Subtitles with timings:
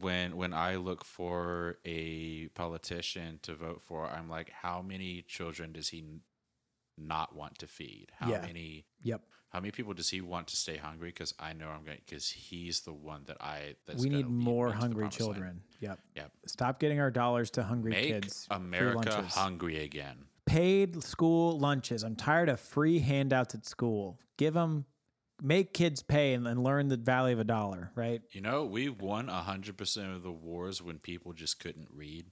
[0.00, 5.72] when when I look for a politician to vote for, I'm like, how many children
[5.72, 6.04] does he
[6.96, 8.08] not want to feed?
[8.18, 8.42] How Yeah.
[8.46, 9.22] many Yep.
[9.50, 11.08] how many people does he want to stay hungry?
[11.10, 14.66] Because I know I'm going because he's the one that I that's we need more
[14.66, 15.34] me to the hungry promised land.
[15.34, 15.62] children.
[15.80, 15.98] Yep.
[16.16, 16.32] Yep.
[16.46, 18.46] Stop getting our dollars to hungry Make kids.
[18.50, 20.26] America hungry again.
[20.46, 22.02] Paid school lunches.
[22.02, 24.18] I'm tired of free handouts at school.
[24.36, 24.84] Give them,
[25.42, 28.20] make kids pay and, and learn the value of a dollar, right?
[28.32, 32.26] You know, we won hundred percent of the wars when people just couldn't read.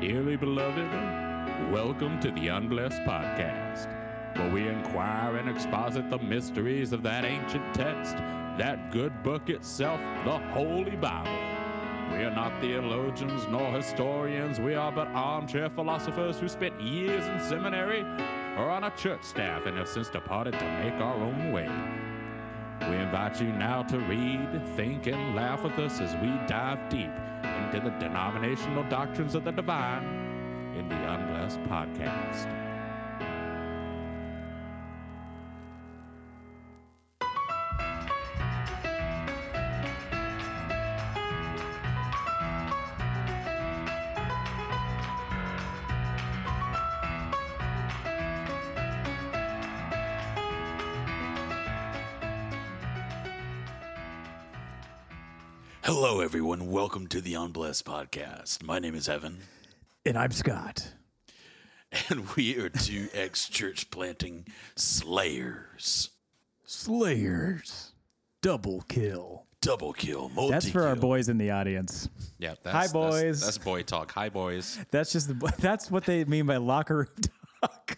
[0.00, 3.88] Dearly beloved, welcome to the Unblessed Podcast,
[4.36, 8.16] where we inquire and exposit the mysteries of that ancient text,
[8.58, 11.55] that good book itself, the Holy Bible.
[12.10, 17.40] We are not theologians nor historians, we are but armchair philosophers who spent years in
[17.40, 18.02] seminary
[18.56, 21.68] or on a church staff and have since departed to make our own way.
[22.88, 27.10] We invite you now to read, think, and laugh with us as we dive deep
[27.64, 30.04] into the denominational doctrines of the divine
[30.76, 32.65] in the Unblessed Podcast.
[55.98, 56.70] Hello, everyone.
[56.70, 58.62] Welcome to the Unblessed Podcast.
[58.62, 59.38] My name is Evan,
[60.04, 60.92] And I'm Scott.
[62.10, 66.10] and we are two ex church planting slayers.
[66.66, 67.92] Slayers.
[68.42, 69.46] Double kill.
[69.62, 72.10] Double kill, multi That's for our boys in the audience.
[72.38, 73.40] Yeah, that's, Hi, that's- boys.
[73.40, 74.12] That's, boy talk.
[74.12, 74.78] Hi, boys.
[74.90, 77.06] That's just the, that's what they mean by locker room
[77.62, 77.96] talk.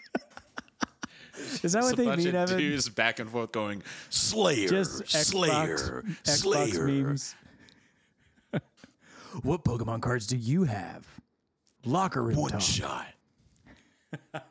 [1.64, 2.58] Is that It's what a they bunch mean, of Evan?
[2.58, 6.86] dudes back and forth going Slayer, Just Xbox, Slayer, Xbox Slayer.
[6.86, 7.34] memes.
[9.42, 11.06] What Pokemon cards do you have?
[11.84, 12.60] Locker room One talk.
[12.60, 13.06] shot.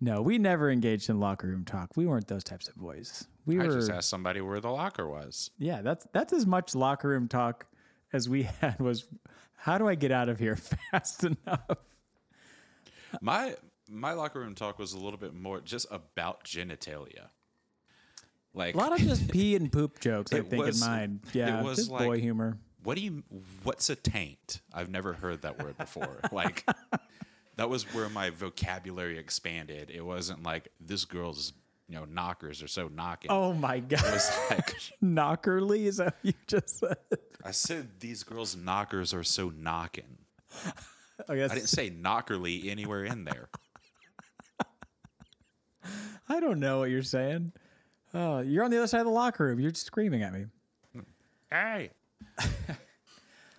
[0.00, 1.96] No, we never engaged in locker room talk.
[1.96, 3.26] We weren't those types of boys.
[3.46, 3.72] We I were.
[3.72, 5.50] just asked somebody where the locker was.
[5.58, 7.66] yeah, that's that's as much locker room talk
[8.12, 9.08] as we had was.
[9.56, 10.54] How do I get out of here
[10.92, 11.62] fast enough?
[13.20, 13.56] My
[13.90, 17.30] my locker room talk was a little bit more just about genitalia.
[18.58, 20.32] Like A lot of just pee and poop jokes.
[20.34, 21.20] I think was- in mine.
[21.28, 22.58] it Yeah, was just boy humor.
[22.82, 23.22] what do you
[23.62, 24.60] what's a taint?
[24.74, 26.18] I've never heard that word before.
[26.32, 26.66] like
[27.56, 29.90] that was where my vocabulary expanded.
[29.94, 31.52] It wasn't like this girl's
[31.88, 33.30] you know knockers are so knocking.
[33.30, 36.96] Oh my It god, was like knockerly is that what you just said?
[37.44, 40.18] I said these girls' knockers are so knocking.
[41.28, 43.48] I guess I didn't say knockerly anywhere in there.
[46.28, 47.52] I don't know what you're saying.
[48.14, 49.60] Oh, you're on the other side of the locker room.
[49.60, 50.46] You're screaming at me.
[51.50, 51.90] Hey.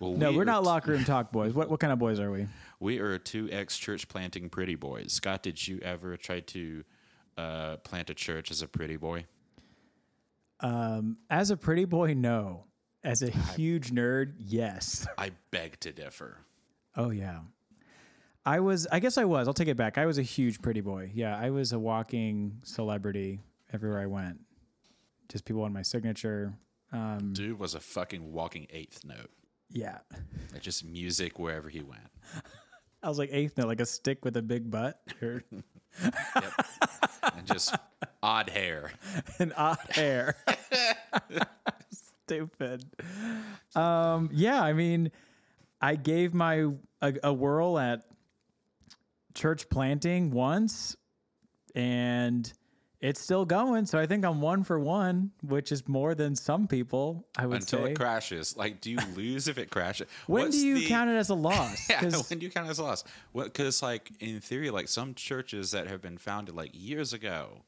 [0.00, 1.52] Well, No, we we're not t- locker room talk boys.
[1.52, 2.46] What what kind of boys are we?
[2.80, 5.12] We are two ex church planting pretty boys.
[5.12, 6.82] Scott, did you ever try to
[7.36, 9.26] uh, plant a church as a pretty boy?
[10.60, 12.64] Um, as a pretty boy, no.
[13.04, 15.06] As a huge nerd, yes.
[15.18, 16.38] I beg to differ.
[16.96, 17.40] Oh yeah.
[18.46, 19.46] I was I guess I was.
[19.46, 19.98] I'll take it back.
[19.98, 21.10] I was a huge pretty boy.
[21.14, 23.40] Yeah, I was a walking celebrity
[23.72, 24.40] everywhere I went.
[25.28, 26.54] Just people on my signature.
[26.92, 29.30] Um, Dude was a fucking walking eighth note.
[29.70, 29.98] yeah.
[30.52, 32.08] Like just music wherever he went.
[33.02, 35.42] I was like eighth note, like a stick with a big butt or
[36.02, 37.74] And just
[38.22, 38.92] odd hair.
[39.38, 40.36] an odd hair.
[42.26, 42.84] Stupid.
[43.74, 45.10] Um, yeah, I mean,
[45.80, 46.66] I gave my
[47.00, 48.02] a, a whirl at
[49.34, 50.96] church planting once,
[51.74, 52.52] and
[53.00, 53.86] it's still going.
[53.86, 57.26] So I think I'm one for one, which is more than some people.
[57.36, 57.92] I would Until say.
[57.92, 58.56] it crashes.
[58.56, 60.06] Like, do you lose if it crashes?
[60.26, 61.88] when What's do you the- count it as a loss?
[61.90, 63.04] Yeah, when do you count it as a loss?
[63.34, 67.62] Because, like, in theory, like some churches that have been founded like years ago,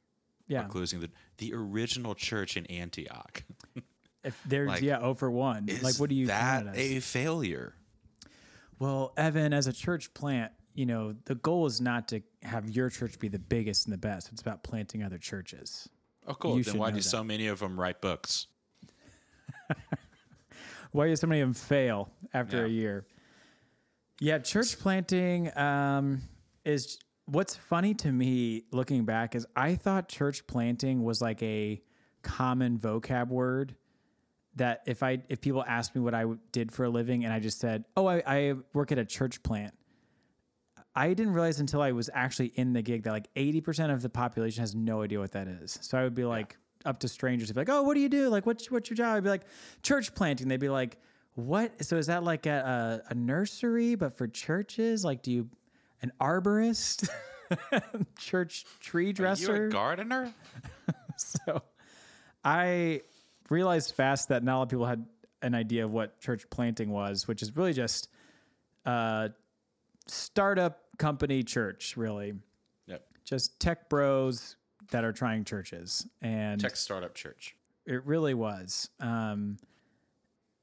[0.48, 3.42] yeah, including the the original church in Antioch.
[4.24, 5.66] if there's like, yeah, oh for one.
[5.82, 6.86] Like, what do you that count it as?
[6.98, 7.74] a failure?
[8.78, 12.88] Well, Evan, as a church plant, you know, the goal is not to have your
[12.90, 14.30] church be the biggest and the best.
[14.32, 15.88] It's about planting other churches.
[16.26, 16.56] Oh, cool.
[16.56, 17.02] You then why do that.
[17.02, 18.46] so many of them write books?
[20.92, 22.64] Why do so many of them fail after Yeah.
[22.64, 23.06] a year?
[24.20, 26.20] Yeah, church planting um,
[26.64, 31.80] is what's funny to me looking back is I thought church planting was like a
[32.22, 33.74] common vocab word
[34.56, 37.40] that if I if people asked me what I did for a living and I
[37.40, 39.72] just said, "Oh, I, I work at a church plant,"
[40.94, 44.02] I didn't realize until I was actually in the gig that like eighty percent of
[44.02, 45.78] the population has no idea what that is.
[45.80, 48.08] So I would be like, up to strangers and be like, "Oh, what do you
[48.08, 48.28] do?
[48.28, 49.44] Like, what's what's your job?" I'd be like,
[49.82, 50.98] "Church planting." They'd be like,
[51.34, 51.84] "What?
[51.84, 55.04] So is that like a, a, a nursery, but for churches?
[55.04, 55.48] Like, do you
[56.02, 57.08] an arborist,
[58.18, 60.32] church tree Are you dresser?" a gardener?
[61.16, 61.62] so
[62.44, 63.02] I
[63.50, 65.06] realized fast that not a lot of people had
[65.42, 68.08] an idea of what church planting was, which is really just
[68.84, 69.30] a
[70.12, 72.34] startup company church, really.
[72.86, 73.04] Yep.
[73.24, 74.56] Just tech bros
[74.90, 76.06] that are trying churches.
[76.20, 77.56] And Tech startup church.
[77.86, 78.90] it really was.
[79.00, 79.58] Um,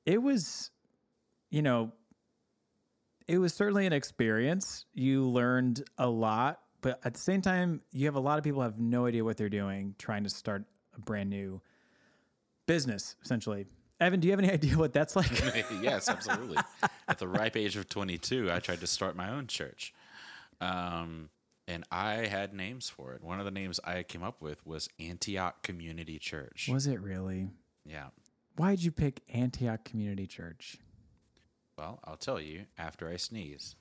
[0.05, 0.71] it was,
[1.49, 1.91] you know,
[3.27, 4.85] it was certainly an experience.
[4.93, 8.61] You learned a lot, but at the same time, you have a lot of people
[8.61, 10.63] have no idea what they're doing, trying to start
[10.95, 11.61] a brand new
[12.65, 13.65] business, essentially.
[13.99, 15.29] Evan, do you have any idea what that's like?
[15.81, 16.57] yes, absolutely.
[17.07, 19.93] At the ripe age of 22, I tried to start my own church.
[20.61, 21.29] Um,
[21.67, 23.23] and I had names for it.
[23.23, 26.69] One of the names I came up with was Antioch Community Church.
[26.71, 27.49] was it really?
[27.85, 28.07] Yeah.
[28.55, 30.77] Why did you pick Antioch Community Church?
[31.77, 33.75] Well, I'll tell you after I sneeze.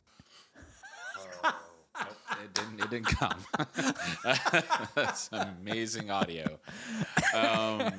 [1.43, 2.81] Nope, it didn't.
[2.81, 3.45] It didn't come.
[4.95, 6.59] That's amazing audio.
[7.35, 7.93] Um,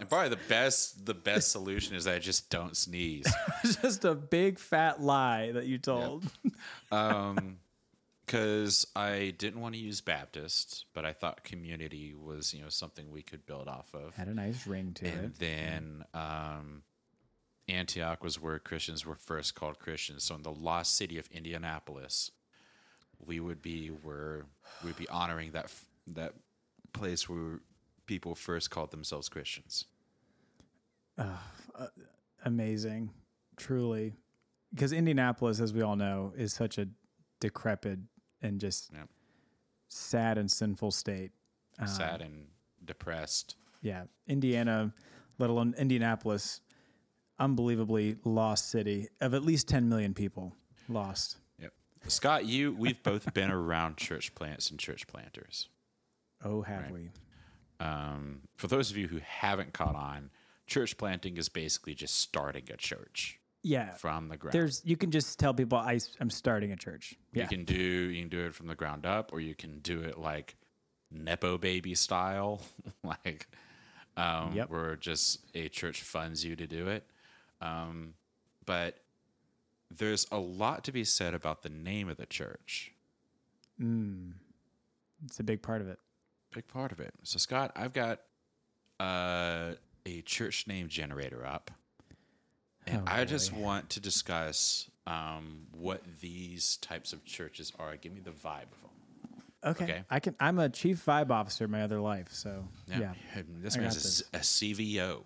[0.00, 1.06] and probably the best.
[1.06, 3.26] The best solution is that I just don't sneeze.
[3.82, 6.24] Just a big fat lie that you told.
[6.90, 7.58] Um,
[8.28, 13.10] because I didn't want to use Baptist, but I thought community was you know something
[13.10, 14.14] we could build off of.
[14.14, 15.24] Had a nice ring to And it.
[15.24, 16.82] And then um,
[17.68, 20.24] Antioch was where Christians were first called Christians.
[20.24, 22.30] So in the lost city of Indianapolis,
[23.24, 24.44] we would be where
[24.84, 25.72] we'd be honoring that
[26.08, 26.34] that
[26.92, 27.60] place where
[28.08, 29.84] people first called themselves Christians.
[31.16, 31.26] Uh,
[31.78, 31.86] uh,
[32.44, 33.10] amazing,
[33.56, 34.14] truly.
[34.74, 36.88] Because Indianapolis, as we all know, is such a
[37.38, 38.00] decrepit
[38.42, 38.90] and just
[39.88, 41.30] sad and sinful state.
[41.78, 42.46] Um, sad and
[42.84, 43.54] depressed.
[43.80, 44.92] Yeah, Indiana,
[45.38, 46.60] let alone Indianapolis,
[47.38, 50.54] unbelievably lost city of at least 10 million people
[50.88, 51.36] lost.
[51.60, 51.72] Yep.
[52.08, 55.68] Scott, you we've both been around church plants and church planters.
[56.44, 57.10] Oh, have we?
[57.80, 60.30] Um, for those of you who haven't caught on,
[60.66, 63.92] church planting is basically just starting a church Yeah.
[63.94, 64.52] from the ground.
[64.52, 67.14] There's you can just tell people I, am starting a church.
[67.32, 67.44] Yeah.
[67.44, 70.02] You can do you can do it from the ground up, or you can do
[70.02, 70.56] it like
[71.10, 72.60] nepo baby style,
[73.04, 73.46] like
[74.16, 74.70] um, Yep.
[74.70, 77.06] where just a church funds you to do it.
[77.60, 78.14] Um,
[78.66, 78.98] but
[79.96, 82.92] there's a lot to be said about the name of the church.
[83.80, 84.32] Mm.
[85.24, 85.98] It's a big part of it.
[86.52, 87.12] Big part of it.
[87.24, 88.20] So Scott, I've got
[89.00, 89.72] uh,
[90.06, 91.70] a church name generator up,
[92.86, 97.96] and Oh, I just want to discuss um, what these types of churches are.
[97.96, 98.90] Give me the vibe of them.
[99.64, 99.84] Okay.
[99.84, 100.02] Okay.
[100.10, 103.12] I can I'm a chief vibe officer in my other life, so yeah.
[103.60, 105.24] This I man's got a, a CVO.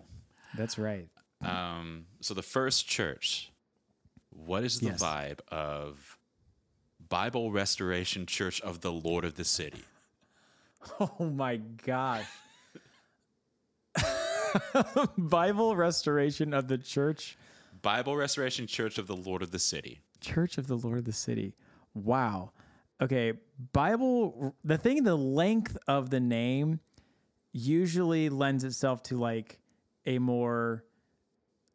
[0.57, 1.07] That's right.
[1.41, 3.51] Um, so the first church,
[4.29, 5.01] what is the Yes.
[5.03, 6.17] vibe of
[7.09, 9.83] Bible Restoration Church of the Lord of the City?
[10.99, 12.27] Oh my gosh.
[15.17, 17.37] Bible restoration of the church,
[17.81, 19.99] Bible Restoration Church of the Lord of the City.
[20.21, 21.55] Church of the Lord of the City.
[21.93, 22.51] Wow.
[23.01, 23.33] Okay,
[23.71, 26.79] Bible the thing the length of the name
[27.51, 29.59] usually lends itself to like
[30.05, 30.83] a more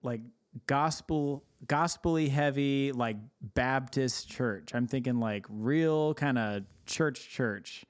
[0.02, 0.20] like
[0.66, 4.70] gospel gospelly heavy like Baptist church.
[4.74, 7.84] I'm thinking like real kind of church church.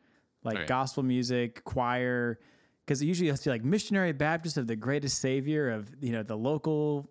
[0.44, 2.38] Like gospel music, choir
[2.86, 6.12] because it usually has to be like missionary Baptist of the greatest savior of you
[6.12, 7.10] know the local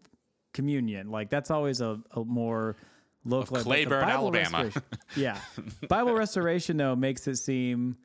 [0.54, 1.12] communion.
[1.12, 2.78] Like that's always a, a more
[3.26, 3.58] local.
[3.58, 4.64] the Clayburn, Bible Alabama.
[4.64, 4.82] restoration-
[5.16, 5.40] yeah,
[5.88, 7.98] Bible restoration though makes it seem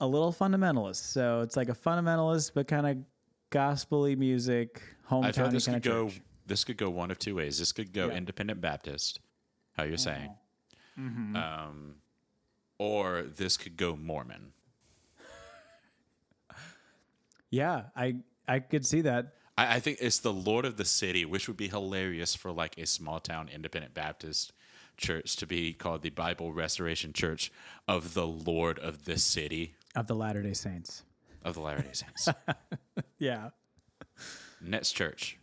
[0.00, 1.12] a little fundamentalist.
[1.12, 2.96] So it's like a fundamentalist, but kind of
[3.50, 4.80] gospely music,
[5.10, 6.08] hometown this kind could of go.
[6.08, 6.20] church.
[6.46, 7.58] This could go one of two ways.
[7.58, 8.14] This could go Yeah.
[8.14, 9.20] Independent Baptist,
[9.76, 10.30] how you're saying,
[10.98, 11.36] Mm-hmm.
[11.36, 11.94] um,
[12.78, 14.52] or this could go Mormon.
[17.50, 18.16] Yeah, I
[18.46, 19.34] I could see that.
[19.56, 22.76] I, I think it's the Lord of the City, which would be hilarious for like
[22.78, 24.52] a small town independent Baptist
[24.96, 27.50] church to be called the Bible Restoration Church
[27.86, 31.04] of the Lord of the City Of the Latter Day Saints.
[31.44, 32.28] of the Latter Day Saints.
[33.20, 33.50] Yeah,
[34.60, 35.38] Next church,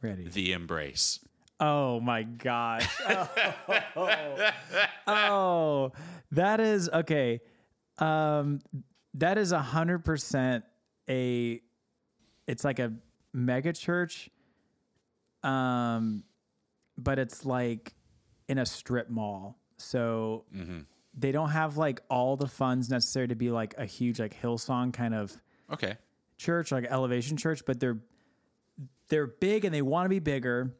[0.00, 0.28] ready.
[0.28, 1.20] the Embrace.
[1.60, 2.88] Oh my gosh.
[3.96, 4.38] Oh,
[5.06, 5.92] Oh,
[6.32, 7.40] that is okay.
[7.98, 8.60] Um,
[9.14, 10.64] that is a hundred percent
[11.08, 11.60] a.
[12.46, 12.92] It's like a
[13.32, 14.30] mega church.
[15.42, 16.24] Um,
[16.96, 17.94] but it's like
[18.48, 20.44] in a strip mall, so
[21.16, 24.92] they don't have like all the funds necessary to be like a huge like Hillsong
[24.92, 25.32] kind of
[25.72, 25.96] Okay.
[26.38, 27.98] church, like elevation church, but they're
[29.08, 30.74] they're big and they want to be bigger,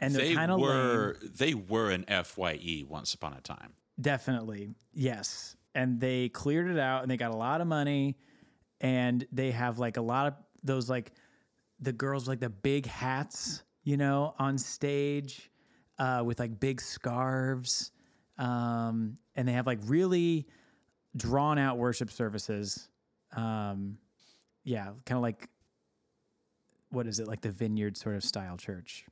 [0.00, 3.74] and they're They kind of were they were an FYE once upon a time.
[4.00, 4.70] Definitely.
[4.92, 5.56] Yes.
[5.74, 8.16] And they cleared it out and they got a lot of money
[8.80, 11.12] and they have like a lot of those like
[11.80, 15.50] the girls like the big hats, you know, on stage
[15.98, 17.90] uh, with like big scarves.
[18.38, 20.46] Um, and they have like really
[21.16, 22.88] drawn out worship services.
[23.34, 23.98] Um,
[24.64, 25.48] yeah, kind of like
[26.90, 29.04] what is it like the vineyard sort of style church?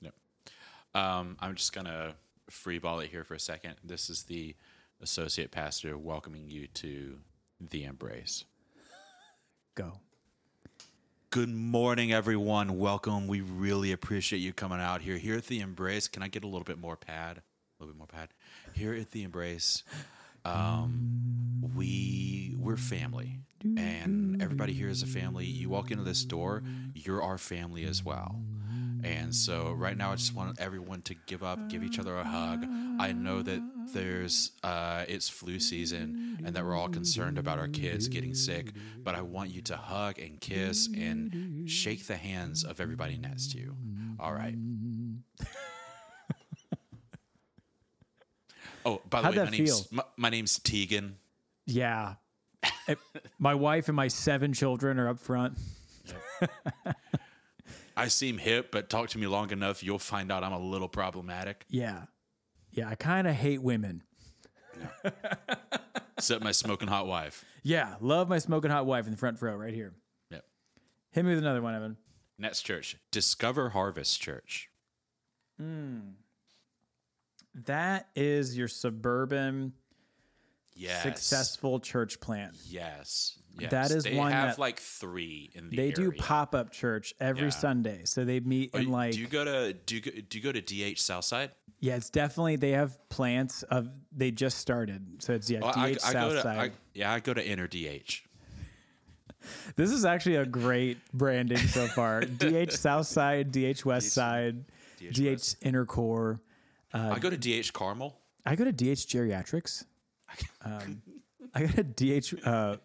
[0.94, 2.14] Um, I'm just gonna
[2.50, 3.76] freeball it here for a second.
[3.84, 4.56] This is the
[5.00, 7.18] associate pastor welcoming you to
[7.60, 8.44] the embrace.
[9.76, 10.00] Go.
[11.30, 12.76] Good morning, everyone.
[12.76, 13.28] Welcome.
[13.28, 15.16] We really appreciate you coming out here.
[15.16, 17.38] Here at the Embrace, can I get a little bit more pad?
[17.38, 17.42] A
[17.78, 18.30] little bit more pad.
[18.72, 19.84] Here at the Embrace,
[20.44, 25.44] um, we we're family, and everybody here is a family.
[25.44, 28.40] You walk into this door, you're our family as well.
[29.04, 32.24] And so right now, I just want everyone to give up, give each other a
[32.24, 32.66] hug.
[32.98, 33.60] I know that
[33.92, 38.72] there's uh, it's flu season, and that we're all concerned about our kids getting sick.
[38.98, 43.52] But I want you to hug and kiss and shake the hands of everybody next
[43.52, 43.76] to you.
[44.18, 44.54] All right.
[48.84, 51.16] Oh, by the How'd way, my name's my, my name's Tegan.
[51.66, 52.14] Yeah.
[53.38, 55.58] My wife and my seven children are up front.
[58.00, 60.88] I seem hip, but talk to me long enough, you'll find out I'm a little
[60.88, 61.64] problematic.
[61.68, 62.04] Yeah.
[62.70, 62.88] Yeah.
[62.88, 64.02] I kind of hate women.
[66.16, 67.44] Except my smoking hot wife.
[67.62, 67.96] Yeah.
[68.00, 69.94] Love my smoking hot wife in the front row right here.
[70.30, 70.44] Yep.
[71.12, 71.96] Hit me with another one, Evan.
[72.38, 74.70] Next church, Discover Harvest Church.
[75.58, 75.98] Hmm.
[77.66, 79.74] That is your suburban
[80.74, 81.02] Yes.
[81.02, 82.54] successful church plant.
[82.64, 83.38] Yes.
[83.58, 83.70] Yes.
[83.70, 87.14] That is they one have that- like three in the They do pop up church
[87.20, 87.48] every Yeah.
[87.50, 88.02] Sunday.
[88.04, 90.52] So they meet in like, do you go to do you go, do you go
[90.52, 91.50] to DH Southside?
[91.82, 95.22] yeah, it's definitely, they have plants of, they just started.
[95.22, 96.58] So it's, yeah, Well, I, DH I go to Southside.
[96.58, 98.22] I, yeah, I go to Inner DH.
[99.76, 102.20] This is actually a great branding so far.
[102.38, 104.64] DH Southside, DH West Side,
[104.98, 105.56] DH DH West.
[105.62, 106.40] Inner Core.
[106.92, 108.18] I go to DH Carmel.
[108.44, 109.84] I go to DH Geriatrics.
[110.62, 111.00] Um,
[111.54, 112.46] I go to DH.
[112.46, 112.76] Uh,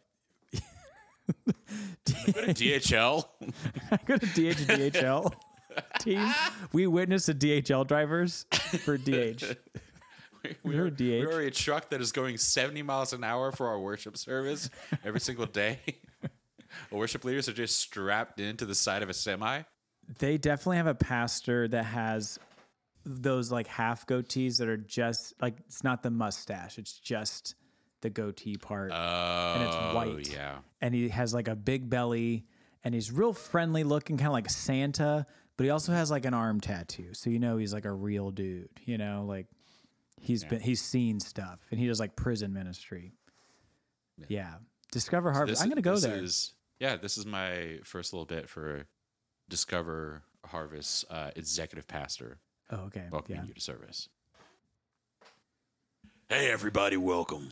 [1.48, 3.26] I go to DHL.
[3.92, 5.34] I go to DH DHL
[6.00, 6.34] team.
[6.72, 8.46] We witnessed the DHL drivers
[8.84, 9.44] for DH.
[10.64, 11.00] we are, DH.
[11.00, 14.70] we are a truck that is going 70 miles an hour for our worship service
[15.04, 15.80] every single day.
[16.92, 19.62] Our worship leaders are just strapped into the side of a semi.
[20.20, 22.38] They definitely have a pastor that has
[23.06, 26.78] those like half goatees that are just like it's not the mustache.
[26.78, 27.56] It's just
[28.02, 28.92] the goatee part.
[28.94, 30.34] Oh, it's white.
[30.34, 30.58] Yeah.
[30.82, 32.46] and he has like a big belly
[32.84, 35.26] and he's real friendly looking kind of like santa
[35.58, 38.30] but he also has like an arm tattoo so you know he's like a real
[38.30, 39.48] dude you know like
[40.22, 43.12] he's been he's seen stuff and he does like prison ministry
[44.28, 44.54] yeah,
[44.92, 48.26] discover harvest This i'm gonna go this there Is, yeah, this is my first little
[48.26, 48.86] bit for
[49.50, 52.38] Discover Harvest uh, executive pastor
[52.72, 54.10] oh okay welcoming yeah you to service.
[56.30, 57.52] Hey, everybody, welcome.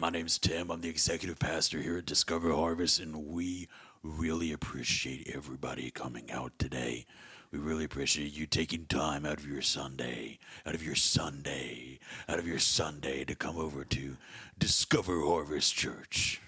[0.00, 0.70] My name's Tim.
[0.70, 3.68] I'm the executive pastor here at Discover Harvest, and we
[4.02, 7.06] really appreciate everybody coming out today.
[7.50, 11.98] We really appreciate you taking time out of your Sunday, out of your Sunday,
[12.28, 14.16] out of your Sunday to come over to
[14.58, 16.40] Discover Harvest Church.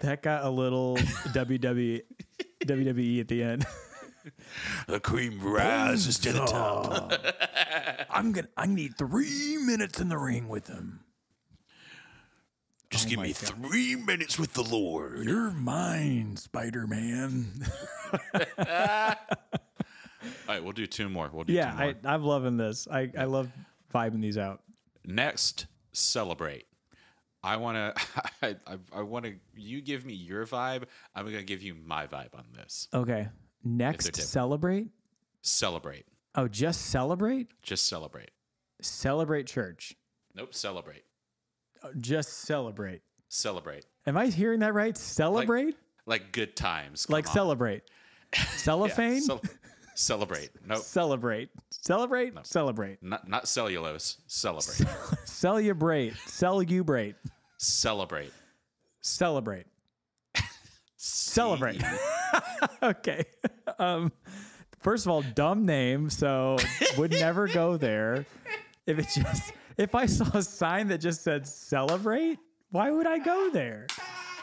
[0.00, 0.96] that got a little
[1.34, 2.02] wwe
[2.64, 3.66] wwe at the end
[4.88, 7.12] The cream rises to the top.
[8.10, 11.00] i'm gonna i need three minutes in the ring with him
[12.90, 15.24] Just oh give me three minutes with the Lord.
[15.24, 17.46] you're mine spider-man
[18.38, 18.54] All
[20.48, 21.28] right, we'll do two more.
[21.32, 21.94] We'll do yeah two more.
[22.04, 23.50] I, i'm loving this i i love
[23.92, 24.62] vibing these out
[25.06, 26.66] Next, celebrate.
[27.42, 28.02] I want to.
[28.42, 29.34] I, I, I want to.
[29.54, 30.84] You give me your vibe.
[31.14, 32.88] I'm gonna give you my vibe on this.
[32.92, 33.28] Okay.
[33.62, 34.88] Next, celebrate.
[35.42, 36.06] Celebrate.
[36.34, 37.48] Oh, just celebrate?
[37.62, 38.30] Just celebrate.
[38.80, 39.94] Celebrate church.
[40.34, 40.54] Nope.
[40.54, 41.04] Celebrate.
[42.00, 43.02] Just celebrate.
[43.28, 43.86] Celebrate.
[44.06, 44.96] Am I hearing that right?
[44.96, 45.76] Celebrate?
[46.06, 47.08] Like good times.
[47.10, 47.34] Like, on.
[47.34, 47.82] celebrate.
[48.34, 49.20] Yeah, Cellophane?
[49.20, 49.40] cel-
[49.94, 50.50] celebrate.
[50.66, 50.78] Nope.
[50.82, 51.48] celebrate.
[51.70, 52.34] Celebrate?
[52.44, 53.02] Celebrate.
[53.02, 54.18] Not not cellulose.
[54.26, 54.84] Celebrate.
[55.24, 56.14] Celebrate.
[56.26, 57.14] Celebrate.
[57.56, 58.32] celebrate.
[58.98, 59.66] Celebrate.
[60.96, 61.82] Celebrate.
[62.82, 63.24] okay.
[63.78, 64.10] Um,
[64.80, 66.56] first of all, dumb name, so
[66.98, 68.26] would never go there.
[68.86, 72.38] If it just if I saw a sign that just said celebrate,
[72.70, 73.86] why would I go there?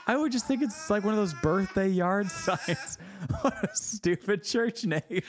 [0.06, 2.98] I would just think it's like one of those birthday yard signs.
[3.42, 5.22] what a stupid church name.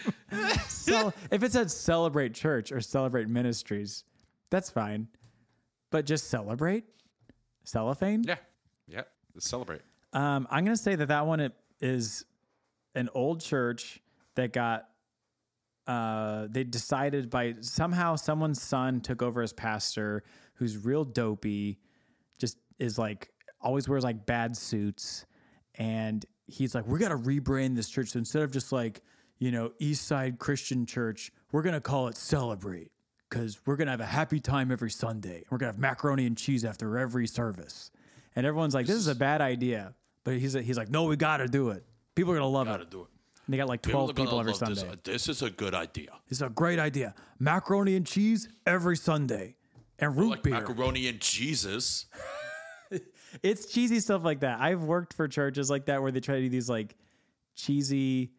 [0.68, 4.04] so if it said celebrate church or celebrate ministries,
[4.50, 5.06] that's fine.
[5.90, 6.84] But just celebrate
[7.62, 8.24] cellophane.
[8.24, 8.36] Yeah.
[8.88, 9.02] Yeah.
[9.34, 9.82] Let's celebrate.
[10.12, 12.24] Um, I'm gonna say that that one is
[12.94, 14.00] an old church
[14.34, 14.88] that got.
[15.86, 20.22] Uh, they decided by somehow someone's son took over as pastor,
[20.54, 21.78] who's real dopey,
[22.38, 23.28] just is like
[23.60, 25.26] always wears like bad suits,
[25.74, 28.08] and he's like, "We got to rebrand this church.
[28.10, 29.02] So instead of just like
[29.38, 32.90] you know East Side Christian Church, we're gonna call it Celebrate."
[33.28, 35.42] Because we're gonna have a happy time every Sunday.
[35.50, 37.90] We're gonna have macaroni and cheese after every service,
[38.36, 41.38] and everyone's like, "This is a bad idea." But he's he's like, "No, we got
[41.38, 41.84] to do it.
[42.14, 43.08] People are gonna love Gotta it." do it.
[43.46, 44.80] And they got like twelve are gonna people every love this.
[44.80, 44.96] Sunday.
[45.04, 46.10] This is a good idea.
[46.28, 47.14] It's a great idea.
[47.38, 49.56] Macaroni and cheese every Sunday,
[49.98, 50.54] and root Like beer.
[50.54, 52.06] macaroni and Jesus.
[53.42, 54.60] it's cheesy stuff like that.
[54.60, 56.96] I've worked for churches like that where they try to do these like
[57.54, 58.32] cheesy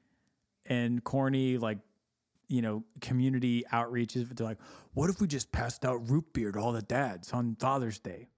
[0.66, 1.78] and corny like
[2.48, 4.36] you know community outreaches.
[4.36, 4.60] They're like,
[4.96, 8.30] what if we just passed out root beer to all the dads on Father's Day?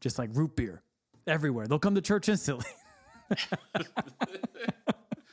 [0.00, 0.82] Just like root beer
[1.26, 1.66] everywhere.
[1.66, 2.66] They'll come to church instantly.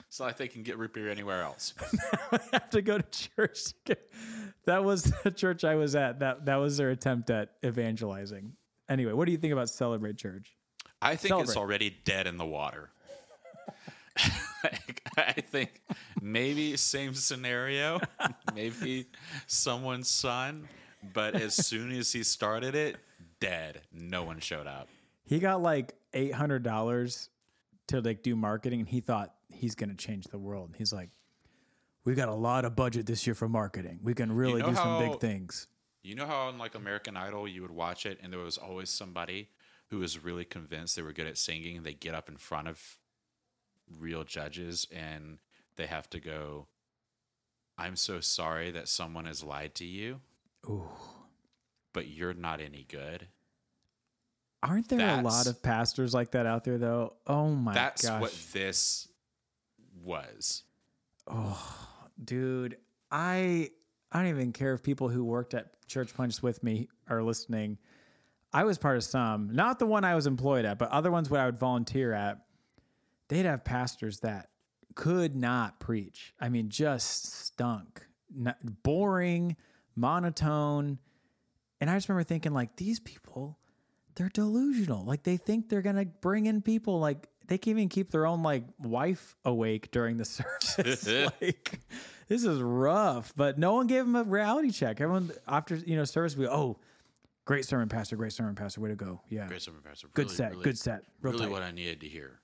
[0.10, 1.76] So like they can get root beer anywhere else.
[2.32, 3.74] I have to go to church.
[4.66, 6.20] That was the church I was at.
[6.20, 8.54] That that was their attempt at evangelizing.
[8.90, 10.58] Anyway, what do you think about Celebrate Church?
[11.02, 12.90] I think it's already dead in the water.
[14.64, 15.82] Like, I think
[16.22, 18.02] maybe same scenario,
[18.56, 19.06] maybe
[19.48, 20.68] someone's son,
[21.14, 22.98] but as soon as he started it,
[23.40, 23.82] dead.
[23.94, 24.90] No one showed up.
[25.24, 27.30] He got like eight hundred dollars
[27.88, 30.76] to like do marketing, and he thought he's gonna change the world.
[30.78, 31.10] He's like,
[32.06, 34.00] "We got a lot of budget this year for marketing.
[34.04, 35.68] We can really know do some big things."
[36.02, 38.90] You know how on like American Idol you would watch it and there was always
[38.90, 39.50] somebody
[39.88, 42.68] who was really convinced they were good at singing and they get up in front
[42.68, 43.00] of
[44.00, 45.40] real judges and
[45.76, 46.68] they have to go
[47.80, 50.20] I'm so sorry that someone has lied to you.
[50.68, 50.90] Ooh.
[51.94, 53.28] But you're not any good.
[54.62, 57.14] Aren't there a lot of pastors like that out there, though?
[57.26, 57.78] Oh my god.
[57.78, 59.08] That's gosh, what this
[60.04, 60.64] was.
[61.28, 61.88] Oh,
[62.24, 62.78] dude!
[63.12, 63.70] I
[64.12, 67.78] I don't even care if people who worked at Church Punch with me are listening.
[68.52, 71.30] I was part of some, not the one I was employed at, but other ones
[71.30, 72.40] where I would volunteer at.
[73.28, 74.50] They'd have pastors that
[74.96, 76.34] could not preach.
[76.40, 79.56] I mean, just stunk, Not, boring,
[79.96, 80.98] monotone.
[81.80, 83.60] And I just remember thinking, like, these people,
[84.16, 85.06] they're delusional.
[85.06, 87.00] Like, they think they're gonna bring in people.
[87.00, 90.26] Like, they can't even keep their own like wife awake during the
[90.78, 91.06] service.
[91.42, 91.80] like,
[92.28, 93.34] this is rough.
[93.36, 95.02] But no one gave him a reality check.
[95.02, 96.78] Everyone after you know service, we oh,
[97.46, 98.16] great sermon, pastor.
[98.16, 98.82] Great sermon, pastor.
[98.82, 99.20] Way to go.
[99.30, 100.08] Yeah, Great sermon, Pastor.
[100.14, 100.52] good set.
[100.52, 101.04] really- good set.
[101.22, 101.52] Real Really tight.
[101.52, 102.40] what I needed to hear.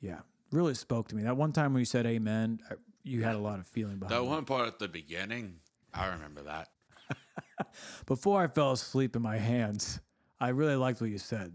[0.00, 0.18] Yeah,
[0.50, 1.22] really spoke to me.
[1.22, 4.14] That one time when you said "Amen," I, you had a lot of feeling behind
[4.14, 5.60] That one part at the beginning,
[5.94, 6.68] I remember that.
[8.06, 10.00] Before I fell asleep in my hands,
[10.40, 11.52] I really liked what you said.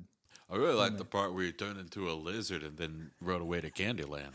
[0.49, 3.61] I really like the part where you turned into a lizard and then rode away
[3.61, 4.31] to Candyland.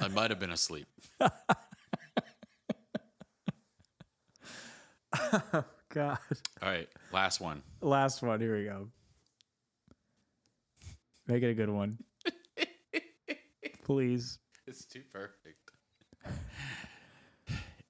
[0.00, 0.88] I might have been asleep.
[1.20, 1.30] God.
[6.60, 7.62] All right, last one.
[7.80, 8.40] Last one.
[8.40, 8.88] Here we go.
[11.28, 11.98] Make it a good one,
[13.84, 14.38] please.
[14.66, 15.70] It's too perfect.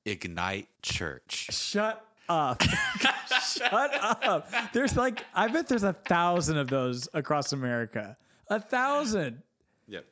[0.04, 1.48] Ignite Church.
[1.50, 2.62] Shut up.
[3.42, 3.90] Shut
[4.24, 4.50] up.
[4.72, 8.16] There's like, I bet there's a thousand of those across America.
[8.48, 9.42] A thousand.
[9.88, 10.04] Yep.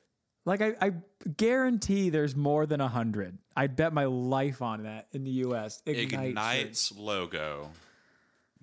[0.44, 0.92] Like, I, I
[1.36, 3.38] guarantee there's more than a hundred.
[3.56, 5.82] I'd bet my life on that in the U.S.
[5.86, 6.28] Ignite.
[6.30, 7.70] Ignite's logo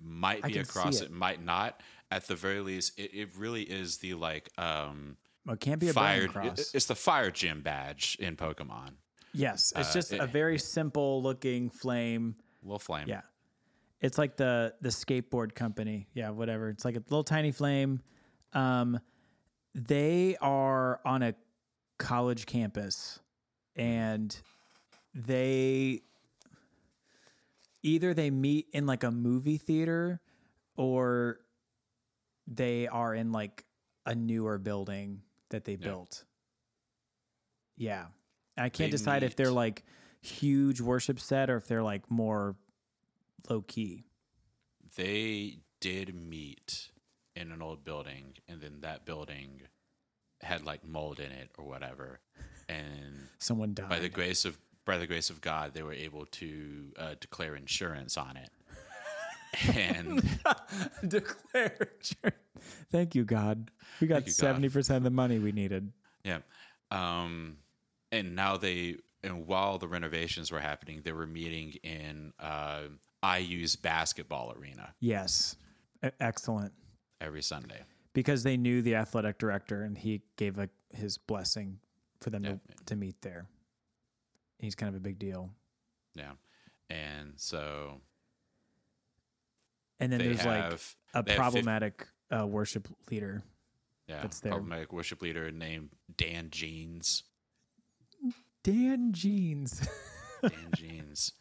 [0.00, 1.06] might be across it.
[1.06, 1.10] it.
[1.10, 1.80] might not.
[2.10, 5.88] At the very least, it, it really is the like um Well, it can't be
[5.88, 6.26] a fire.
[6.26, 6.70] cross.
[6.74, 8.92] It's the fire gym badge in Pokemon.
[9.34, 12.36] yes, it's uh, just a very simple looking flame.
[12.62, 13.08] Little flame.
[13.08, 13.20] Yeah.
[14.00, 16.08] It's like the the skateboard company.
[16.14, 16.68] Yeah, whatever.
[16.68, 18.00] It's like a little tiny flame.
[18.52, 19.00] Um
[19.74, 21.34] they are on a
[21.98, 23.20] college campus
[23.76, 24.36] and
[25.14, 26.02] they
[27.82, 30.20] either they meet in like a movie theater
[30.76, 31.40] or
[32.46, 33.64] they are in like
[34.06, 36.24] a newer building that they built.
[37.76, 38.06] Yeah.
[38.56, 39.84] I can't They decide if they're like
[40.20, 42.56] huge worship set or if they're like more
[43.48, 44.04] low key.
[44.96, 46.88] They did meet
[47.36, 49.62] in an old building, and then that building
[50.40, 52.20] had like mold in it or whatever.
[52.68, 53.88] And Someone died.
[53.88, 57.54] by the grace of by the grace of God, they were able to uh, declare
[57.54, 58.50] insurance on it.
[59.74, 60.22] and
[61.08, 61.76] Declare.
[62.02, 62.34] church.
[62.90, 63.70] Thank you, God.
[64.00, 65.92] We got seventy percent of the money we needed.
[66.24, 66.38] yeah,
[66.90, 67.58] um,
[68.12, 72.82] and now they and while the renovations were happening, they were meeting in uh,
[73.22, 75.56] IU's basketball arena Yes,
[76.04, 76.72] E- excellent.
[77.20, 77.82] every Sunday.
[78.14, 81.78] Because they knew the athletic director, and he gave a, his blessing
[82.20, 82.50] for them Yeah.
[82.52, 83.46] to, to meet there.
[84.58, 85.50] He's kind of a big deal.
[86.14, 86.32] Yeah,
[86.90, 88.00] and so
[90.00, 90.78] And then there's like a
[91.14, 93.42] have problematic uh, worship leader.
[94.08, 94.52] yeah, that's there.
[94.52, 97.24] problematic worship leader named Dan Jeans.
[98.64, 99.86] Dan Jeans.
[100.42, 101.32] Dan Jeans.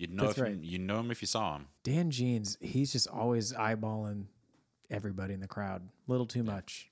[0.00, 0.52] You'd know That's if right.
[0.52, 1.66] you, you know him if you saw him.
[1.84, 4.24] Dan Jeans, he's just always eyeballing
[4.90, 5.86] everybody in the crowd.
[6.08, 6.90] Little too much.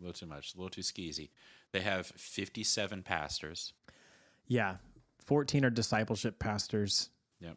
[0.00, 1.30] A little too much, a little too skeezy.
[1.70, 3.72] They have 57 pastors.
[4.48, 4.78] Yeah.
[5.26, 7.10] 14 are discipleship pastors.
[7.38, 7.56] Yep.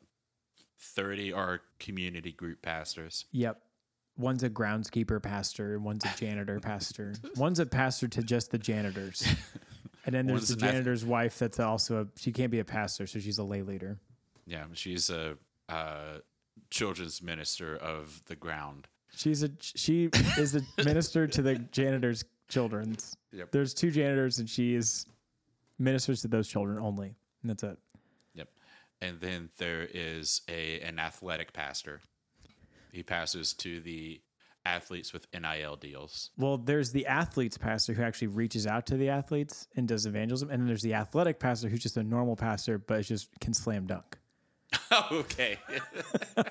[0.79, 3.25] 30 are community group pastors.
[3.31, 3.59] Yep.
[4.15, 7.15] One's a groundskeeper pastor, and one's a janitor pastor.
[7.35, 9.25] One's a pastor to just the janitors.
[10.05, 12.65] And then there's One's the an janitor's wife that's also a, she can't be a
[12.65, 14.01] pastor, so she's a lay leader.
[14.45, 15.37] Yeah, she's a
[15.69, 16.19] uh,
[16.69, 18.87] children's minister of the ground.
[19.15, 23.15] She's a she is the minister to the janitor's children's.
[23.31, 23.51] Yep.
[23.51, 25.05] There's two janitors and she is
[25.79, 27.15] ministers to those children only.
[27.41, 27.77] And that's it.
[28.35, 28.49] Yep.
[29.01, 32.01] And then there is a an athletic pastor.
[32.91, 34.21] He passes to the
[34.65, 36.29] athletes with NIL deals.
[36.37, 40.49] Well, there's the athletes pastor who actually reaches out to the athletes and does evangelism,
[40.49, 43.87] and then there's the athletic pastor who's just a normal pastor, but just can slam
[43.87, 44.17] dunk.
[45.11, 45.57] okay.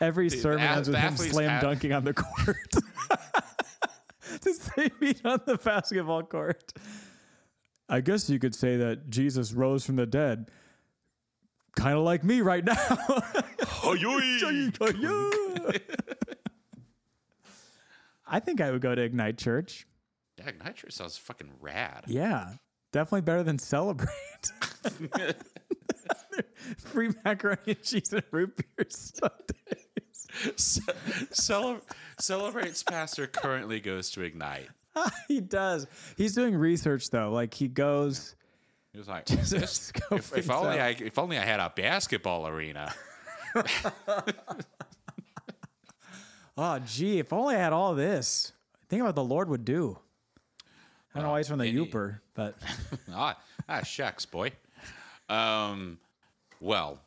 [0.00, 2.74] Every sermon ends with him slam have- dunking on the court.
[4.44, 6.72] just they meet on the basketball court.
[7.88, 10.50] I guess you could say that Jesus rose from the dead,
[11.74, 12.74] kind of like me right now.
[18.30, 19.86] I think I would go to Ignite Church.
[20.38, 22.04] Yeah, Ignite Church sounds fucking rad.
[22.06, 22.52] Yeah,
[22.92, 24.08] definitely better than Celebrate.
[26.78, 30.26] Free macaroni and cheese and root beer Sundays.
[30.56, 30.80] Ce-
[31.32, 31.80] cele-
[32.18, 34.68] celebrates pastor currently goes to Ignite.
[35.28, 35.86] he does.
[36.16, 37.30] He's doing research though.
[37.30, 38.34] Like he goes.
[38.92, 40.80] He was like, Just if, if only.
[40.80, 42.92] I if only I had a basketball arena.
[46.60, 48.52] Oh, gee, if only I had all this.
[48.88, 50.00] Think about what the Lord would do.
[51.18, 52.56] I don't know why he's from the any- Yooper, but
[53.12, 53.36] ah,
[53.68, 54.52] ah, shucks, boy.
[55.28, 55.98] Um,
[56.60, 57.00] well,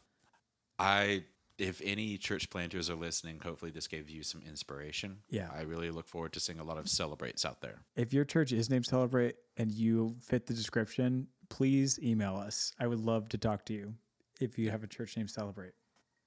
[0.77, 1.23] I
[1.57, 5.19] if any church planters are listening, hopefully this gave you some inspiration.
[5.29, 5.47] Yeah.
[5.55, 7.83] I really look forward to seeing a lot of celebrates out there.
[7.95, 12.73] if your church is named Celebrate and you fit the description, please email us.
[12.79, 13.93] I would love to talk to you
[14.39, 15.73] if you have a church named Celebrate.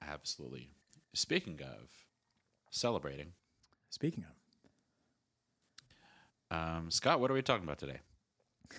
[0.07, 0.69] Absolutely.
[1.15, 1.91] Speaking of
[2.71, 3.33] celebrating,
[3.91, 4.37] Speaking of,
[6.55, 7.99] um, Scott, what are we talking about today?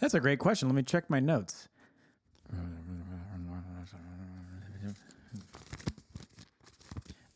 [0.00, 0.68] that's a great question.
[0.68, 1.68] Let me check my notes.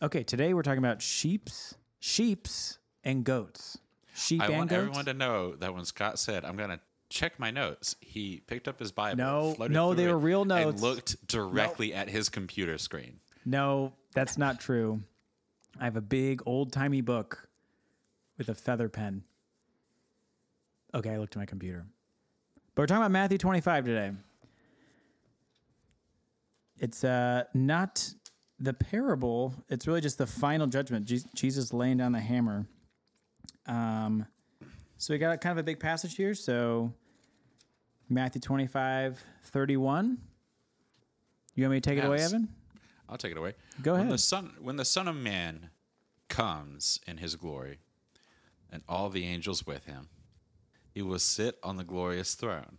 [0.03, 3.79] Okay, today we're talking about sheeps, sheeps, and goats.
[4.15, 4.79] Sheep I want goats.
[4.79, 8.69] everyone to know that when Scott said, "I'm going to check my notes," he picked
[8.69, 9.17] up his Bible.
[9.17, 10.71] No, no, they were real notes.
[10.71, 13.21] and looked directly at his computer screen.
[13.47, 15.03] No, that's not true.
[15.81, 17.46] I have a big old timey book
[18.39, 19.25] with a feather pen.
[20.95, 21.87] Okay, I looked at my computer.
[22.75, 24.13] But we're talking about Matthew 25 today.
[26.79, 28.13] It's uh, not
[28.59, 31.07] the parable, it's really just the final judgment.
[31.07, 32.67] Je- Jesus laying down the hammer.
[33.67, 34.27] Um,
[34.97, 36.35] so we got kind of a big passage here.
[36.35, 36.93] So
[38.09, 40.19] Matthew 25, 31.
[41.55, 42.49] You want me to take it away, Evan?
[43.09, 43.55] I'll take it away.
[43.83, 44.13] Go when ahead.
[44.13, 45.71] The son, when the Son of Man
[46.29, 47.79] comes in his glory,
[48.71, 50.09] and all the angels with him,
[50.93, 52.79] he will sit on the glorious throne.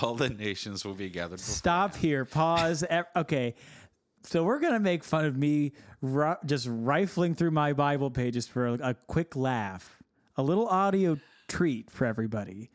[0.00, 1.38] All the nations will be gathered.
[1.38, 2.24] Before Stop here.
[2.24, 2.84] Pause.
[3.16, 3.54] Okay.
[4.24, 8.68] So we're gonna make fun of me ru- just rifling through my Bible pages for
[8.68, 10.00] a, a quick laugh,
[10.36, 11.18] a little audio
[11.48, 12.70] treat for everybody.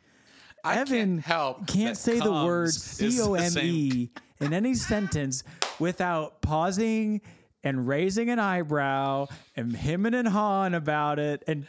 [0.63, 4.10] I can't Evan help can't say the word C O M E
[4.41, 5.43] in any sentence
[5.80, 7.22] without pausing
[7.63, 11.43] and raising an eyebrow and hemming and hawing about it.
[11.48, 11.65] And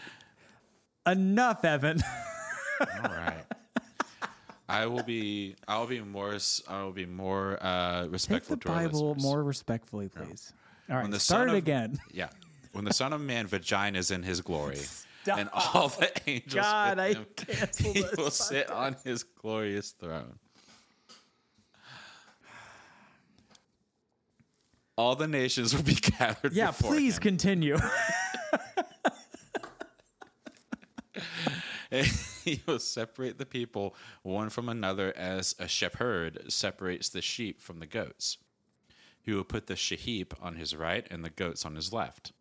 [1.13, 2.01] enough, Evan.
[2.81, 3.45] All right.
[4.69, 5.57] I will be.
[5.67, 6.37] I will be more.
[6.69, 10.53] I will be more uh, Take respectful the to our Bible more respectfully, please.
[10.91, 12.01] All right, the start son it of- again.
[12.13, 12.29] Yeah.
[12.73, 14.79] When the Son of Man vagina is in his glory,
[15.27, 20.39] and all the angels God, I him, cancel he will sit on his glorious throne.
[24.99, 26.53] all the nations will be gathered.
[26.53, 27.23] Yeah, please him.
[27.23, 27.79] continue.
[31.91, 32.07] And
[32.45, 37.79] he will separate the people one from another as a shepherd separates the sheep from
[37.81, 38.37] the goats.
[39.23, 42.33] He will put the sheep on his right and the goats on his left.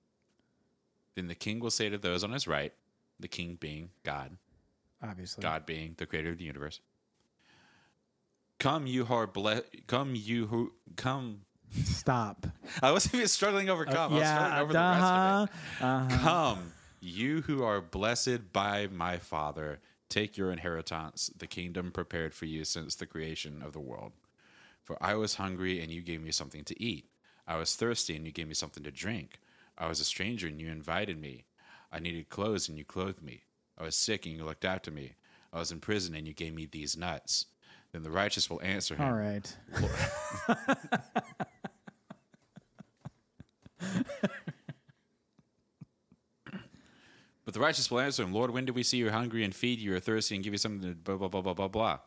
[1.16, 2.74] Then the king will say to those on his right,
[3.20, 4.38] the king being God,
[5.04, 5.42] Obviously.
[5.42, 6.80] God being the creator of the universe.
[8.60, 9.64] Come, you who are blessed.
[9.88, 11.42] Come, you who come.
[11.84, 12.48] Stop.
[12.82, 14.14] I wasn't even struggling over come.
[14.14, 14.62] I was struggling yeah.
[14.62, 15.46] over the rest of Uh-huh.
[15.80, 16.14] it.
[16.14, 16.24] uh-huh.
[16.24, 19.80] Come, you who are blessed by my Father,
[20.10, 24.14] take your inheritance, the kingdom prepared for you since the creation of the world.
[24.84, 27.10] For I was hungry, and you gave me something to eat.
[27.48, 29.40] I was thirsty, and you gave me something to drink.
[29.78, 31.46] I was a stranger, and you invited me.
[31.92, 33.44] I needed clothes, and you clothed me.
[33.78, 35.14] I was sick, and you looked after me.
[35.54, 37.46] I was in prison, and you gave me these nuts.
[37.92, 39.06] Then the righteous will answer him.
[39.06, 39.56] All right.
[47.48, 49.80] But the righteous will answer him, Lord, when did we see you hungry and feed
[49.80, 52.00] you or thirsty and give you something to blah, blah, blah, blah, blah, blah.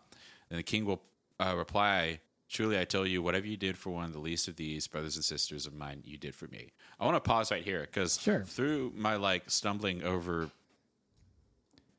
[0.50, 1.00] And the king will
[1.38, 4.57] uh, reply, Truly, I tell you, whatever you did for one of the least of
[4.57, 6.72] these brothers and sisters of mine, you did for me.
[7.00, 8.44] I want to pause right here because Sure.
[8.44, 10.50] through my like stumbling over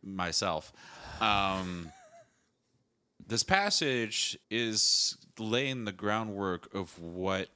[0.03, 0.71] myself,
[1.19, 1.91] um,
[3.25, 7.49] this passage is laying the groundwork of what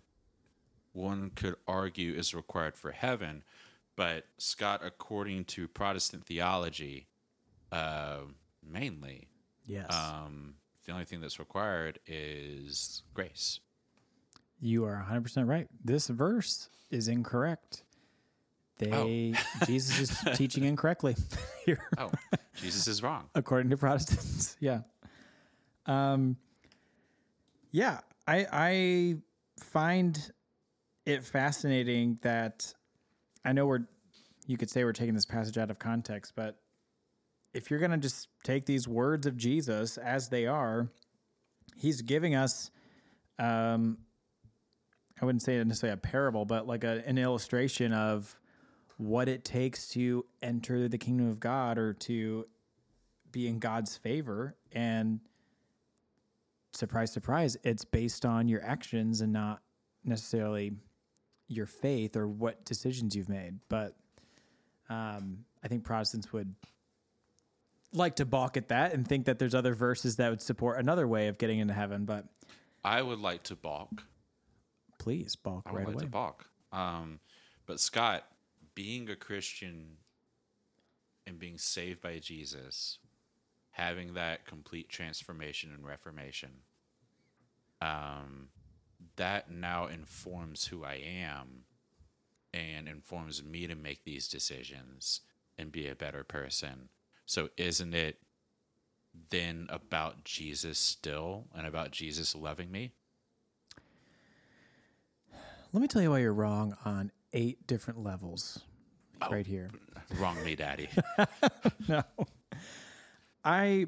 [0.93, 3.43] one could argue is required for heaven.
[3.95, 7.07] But Scott, according to Protestant theology,
[7.71, 8.19] uh,
[8.67, 9.29] mainly,
[9.65, 9.87] Yes.
[9.93, 10.55] um,
[10.85, 13.59] the only thing that's required is grace.
[14.59, 15.67] you are 100% right.
[15.83, 17.83] This verse is incorrect.
[18.77, 19.33] They
[19.65, 21.15] Jesus is teaching incorrectly
[21.65, 22.11] here Oh,
[22.55, 23.29] Jesus is wrong.
[23.33, 24.57] according to Protestants.
[24.59, 24.81] yeah.
[25.85, 26.35] Um
[27.71, 29.15] yeah, I I
[29.63, 30.31] find
[31.05, 32.73] it fascinating that
[33.45, 33.87] I know we're
[34.47, 36.59] you could say we're taking this passage out of context, but
[37.53, 40.89] if you're going to just take these words of Jesus as they are,
[41.77, 42.71] he's giving us
[43.39, 43.97] um
[45.21, 48.35] I wouldn't say necessarily a parable, but like a, an illustration of
[48.97, 52.45] what it takes to enter the kingdom of God or to
[53.31, 54.55] be in God's favor.
[54.73, 55.21] And
[56.73, 59.61] surprise, surprise, it's based on your actions and not
[60.03, 60.73] necessarily
[61.47, 63.59] your faith or what decisions you've made.
[63.69, 63.95] But
[64.89, 66.55] um, I think Protestants would
[67.93, 71.07] like to balk at that and think that there's other verses that would support another
[71.07, 72.05] way of getting into heaven.
[72.05, 72.25] But
[72.83, 74.03] I would like to balk.
[74.99, 76.03] please balk I would right like away.
[76.05, 76.45] to balk.
[76.71, 77.19] Um,
[77.65, 78.25] but Scott,
[78.75, 79.97] being a Christian
[81.25, 82.99] and being saved by Jesus,
[83.71, 86.51] having that complete transformation and reformation,
[87.81, 88.49] um,
[89.15, 91.63] that now informs who I am
[92.53, 95.21] and informs me to make these decisions
[95.57, 96.89] and be a better person.
[97.25, 98.19] So, isn't it
[99.29, 102.91] then about Jesus still and about Jesus loving me?
[105.73, 108.61] Let me tell you why you're wrong on eight different levels
[109.21, 109.69] oh, right here.
[110.19, 110.87] Wrong me, daddy.
[111.87, 112.03] no.
[113.43, 113.87] I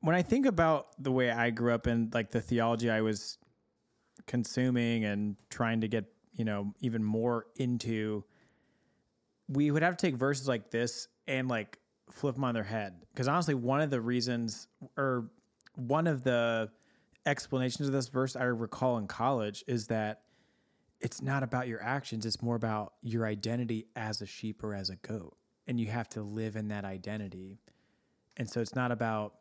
[0.00, 3.38] when I think about the way I grew up and like the theology I was
[4.28, 8.24] consuming and trying to get, you know, even more into
[9.48, 11.78] we would have to take verses like this and like
[12.10, 12.94] flip them on their head.
[13.12, 15.30] Because honestly, one of the reasons or
[15.74, 16.70] one of the
[17.26, 20.22] explanations of this verse I recall in college is that
[21.00, 24.90] it's not about your actions, it's more about your identity as a sheep or as
[24.90, 25.36] a goat.
[25.66, 27.58] And you have to live in that identity.
[28.36, 29.34] And so it's not about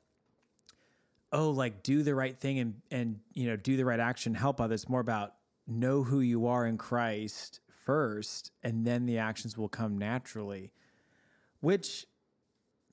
[1.32, 4.62] oh, like do the right thing and and you know, do the right action, help
[4.62, 4.84] others.
[4.84, 5.34] It's more about
[5.68, 10.72] know who you are in Christ first, and then the actions will come naturally.
[11.60, 12.06] Which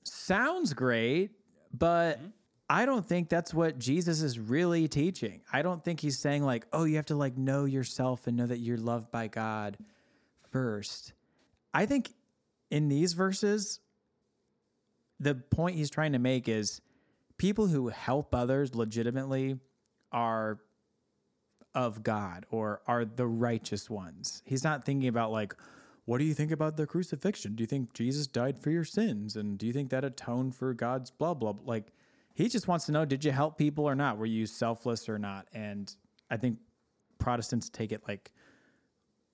[0.03, 1.31] sounds great,
[1.73, 2.27] but mm-hmm.
[2.67, 5.41] I don't think that's what Jesus is really teaching.
[5.53, 8.47] I don't think he's saying like, "Oh, you have to like know yourself and know
[8.47, 9.77] that you're loved by God
[10.51, 11.13] first.
[11.73, 12.13] I think
[12.71, 13.81] in these verses
[15.19, 16.81] the point he's trying to make is
[17.37, 19.59] people who help others legitimately
[20.11, 20.59] are
[21.73, 24.41] of God or are the righteous ones.
[24.45, 25.55] He's not thinking about like
[26.05, 27.55] what do you think about the crucifixion?
[27.55, 29.35] Do you think Jesus died for your sins?
[29.35, 31.73] And do you think that atoned for God's blah, blah, blah?
[31.73, 31.91] Like,
[32.35, 34.17] he just wants to know did you help people or not?
[34.17, 35.47] Were you selfless or not?
[35.51, 35.93] And
[36.29, 36.59] I think
[37.17, 38.31] Protestants take it like,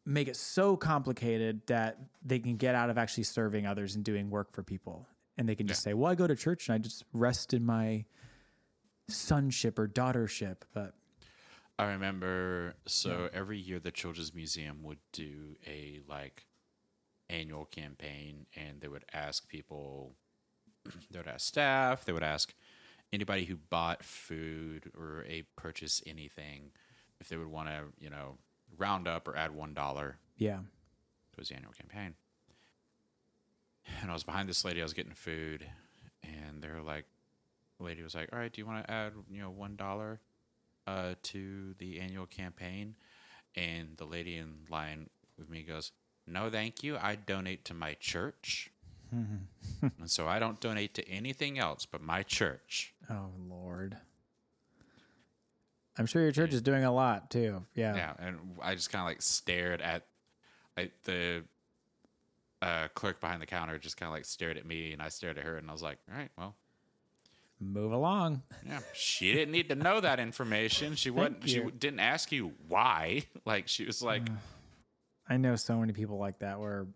[0.05, 4.29] make it so complicated that they can get out of actually serving others and doing
[4.29, 5.07] work for people.
[5.41, 7.65] And they can just say, well, I go to church and I just rest in
[7.65, 8.05] my
[9.07, 10.57] sonship or daughtership.
[10.71, 10.93] But
[11.79, 12.75] I remember.
[12.85, 16.45] So every year, the Children's Museum would do a like
[17.27, 20.13] annual campaign, and they would ask people.
[21.09, 22.05] They would ask staff.
[22.05, 22.53] They would ask
[23.11, 26.69] anybody who bought food or a purchase anything
[27.19, 28.37] if they would want to, you know,
[28.77, 30.59] round up or add one dollar Yeah.
[31.35, 32.13] to the annual campaign.
[34.01, 34.81] And I was behind this lady.
[34.81, 35.65] I was getting food,
[36.23, 37.05] and they were like,
[37.77, 40.19] the lady was like, "All right, do you want to add, you know, one dollar
[40.87, 42.95] uh, to the annual campaign?"
[43.55, 45.91] And the lady in line with me goes,
[46.27, 46.97] "No, thank you.
[46.97, 48.71] I donate to my church."
[49.81, 52.93] and so I don't donate to anything else but my church.
[53.09, 53.97] Oh Lord.
[55.97, 57.65] I'm sure your church is doing a lot too.
[57.75, 57.95] Yeah.
[57.95, 60.05] Yeah, and I just kind of like stared at
[60.77, 61.43] like the
[62.61, 65.37] uh, clerk behind the counter, just kind of like stared at me, and I stared
[65.37, 66.55] at her, and I was like, "All right, well,
[67.59, 68.41] Move along.
[68.65, 70.95] yeah." She didn't need to know that information.
[70.95, 71.47] She wasn't.
[71.47, 73.25] She didn't ask you why.
[73.45, 74.23] Like she was like,
[75.27, 76.87] I know so many people like that where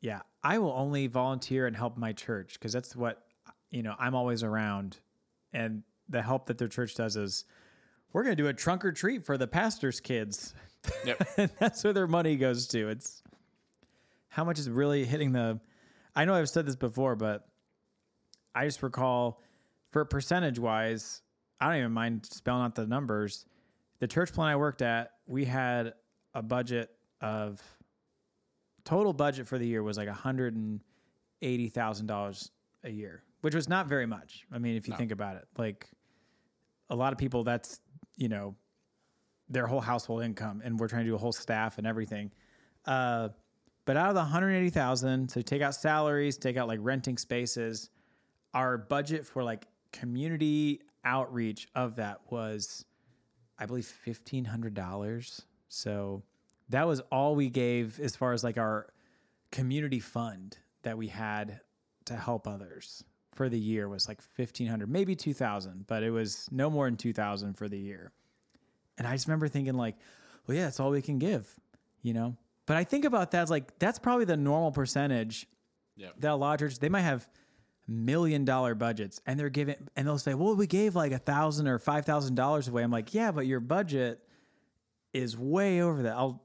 [0.00, 3.22] yeah, I will only volunteer and help my church because that's what
[3.70, 4.98] you know, I'm always around
[5.52, 7.44] and the help that their church does is
[8.12, 10.54] we're going to do a trunk or treat for the pastor's kids.
[11.04, 12.88] "Yep, and that's where their money goes to.
[12.88, 13.22] It's
[14.34, 15.60] how much is really hitting the.
[16.16, 17.46] I know I've said this before, but
[18.52, 19.40] I just recall
[19.92, 21.22] for percentage wise,
[21.60, 23.46] I don't even mind spelling out the numbers.
[24.00, 25.94] The church plan I worked at, we had
[26.34, 27.62] a budget of
[28.84, 30.80] total budget for the year was like hundred and
[31.40, 32.50] eighty thousand dollars
[32.82, 34.44] a year, which was not very much.
[34.52, 34.98] I mean, if you No.
[34.98, 35.88] think about it, like
[36.90, 37.80] a lot of people, that's
[38.16, 38.56] you know
[39.48, 42.32] their whole household income, and we're trying to do a whole staff and everything.
[42.84, 43.28] Uh,
[43.84, 47.90] but out of the 180,000, so take out salaries, take out like renting spaces,
[48.54, 52.84] our budget for like community outreach of that was,
[53.58, 55.42] I believe, fifteen hundred dollars.
[55.68, 56.22] So
[56.70, 58.92] that was all we gave as far as like our
[59.50, 61.60] community fund that we had
[62.06, 66.70] to help others for the year was like 1500 maybe 2000 but it was no
[66.70, 68.12] more than 2000 for the year
[68.96, 69.96] and i just remember thinking like
[70.46, 71.48] well yeah that's all we can give
[72.02, 75.46] you know but i think about that like that's probably the normal percentage
[75.96, 77.28] yeah, that a lot of churches they might have
[77.86, 81.68] million dollar budgets and they're giving and they'll say well we gave like a thousand
[81.68, 82.82] or five thousand dollars away.
[82.82, 84.20] I'm like yeah but your budget
[85.12, 86.16] is way over that.
[86.16, 86.42] I'll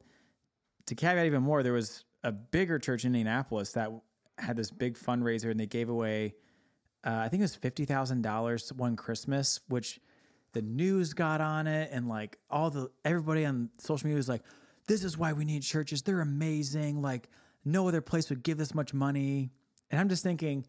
[0.88, 3.89] to caveat even more there was a bigger church in indianapolis that
[4.38, 6.36] had this big fundraiser and they gave away
[7.05, 9.99] uh, i think it was $50000 one christmas which
[10.53, 14.43] the news got on it and like all the everybody on social media was like
[14.89, 16.02] this is why we need churches.
[16.02, 17.02] They're amazing.
[17.02, 17.30] Like
[17.63, 19.52] no other place would give this much money.
[19.91, 20.65] And i'm just thinking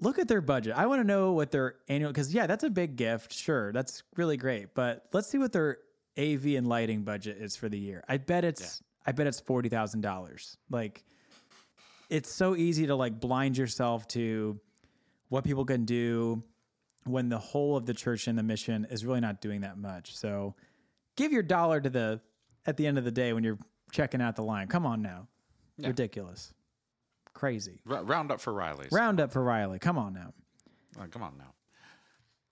[0.00, 0.74] look at their budget.
[0.76, 4.02] I want to know what their annual because yeah that's a big gift sure that's
[4.16, 5.78] really great but let's see what their
[6.18, 8.04] av and lighting budget is for the year.
[8.08, 11.04] I bet it's i bet it's $40000 like
[12.10, 14.60] it's so easy to like blind yourself to
[15.28, 16.42] what people can do
[17.04, 20.16] when the whole of the church and the mission is really not doing that much.
[20.16, 20.54] So
[21.16, 22.20] give your dollar to the
[22.66, 23.58] at the end of the day when you're
[23.92, 24.68] checking out the line.
[24.68, 25.26] Come on now.
[25.78, 26.52] Ridiculous.
[27.32, 27.80] Crazy.
[27.88, 28.92] R- round up for Riley's.
[28.92, 29.78] Round up for Riley.
[29.78, 30.32] Come on now.
[31.00, 31.54] Oh, come on now.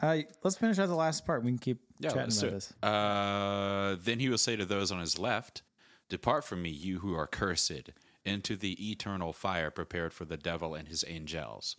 [0.01, 1.43] Uh, let's finish out the last part.
[1.43, 2.73] We can keep Yeah, chatting about this.
[2.83, 5.63] Uh, then he will say to those on his left,
[6.09, 7.91] Depart from me, you who are cursed,
[8.25, 11.77] into the eternal fire prepared for the devil and his angels.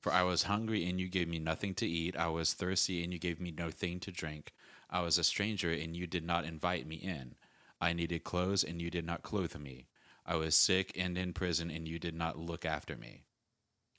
[0.00, 2.16] For I was hungry, and you gave me nothing to eat.
[2.16, 4.52] I was thirsty, and you gave me no thing to drink.
[4.88, 7.34] I was a stranger, and you did not invite me in.
[7.80, 9.86] I needed clothes, and you did not clothe me.
[10.26, 13.22] I was sick and in prison, and you did not look after me.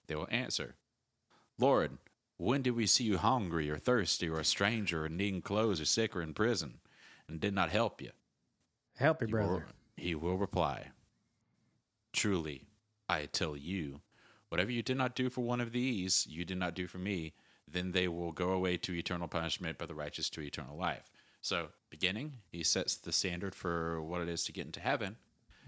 [0.07, 0.75] They will answer,
[1.57, 1.97] Lord,
[2.37, 5.85] when did we see you hungry or thirsty or a stranger or needing clothes or
[5.85, 6.79] sick or in prison
[7.27, 8.11] and did not help you?
[8.95, 9.65] Help your He will- brother.
[9.97, 10.91] he will reply,
[12.13, 12.67] Truly,
[13.07, 14.01] I tell you,
[14.49, 17.33] whatever you did not do for one of these, you did not do for me.
[17.67, 21.11] Then they will go away to eternal punishment, but the righteous to eternal life.
[21.41, 25.15] So, beginning, he sets the standard for what it is to get into heaven.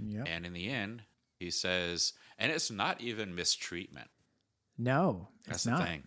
[0.04, 0.28] Yep.
[0.30, 1.04] And in the end,
[1.39, 4.10] he says, and it's not even mistreatment.
[4.78, 5.88] No, That's it's the not.
[5.88, 6.04] thing.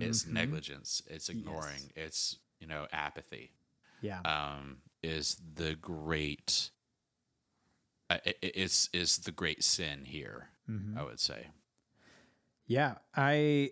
[0.00, 1.02] It's negligence.
[1.08, 1.90] It's ignoring.
[1.96, 3.50] It's you know apathy.
[4.00, 4.20] Yeah.
[4.20, 6.70] Um, is the great.
[8.10, 10.50] Uh, i- i- is the great sin here?
[10.96, 11.48] I would say.
[12.66, 13.70] Yeah, I,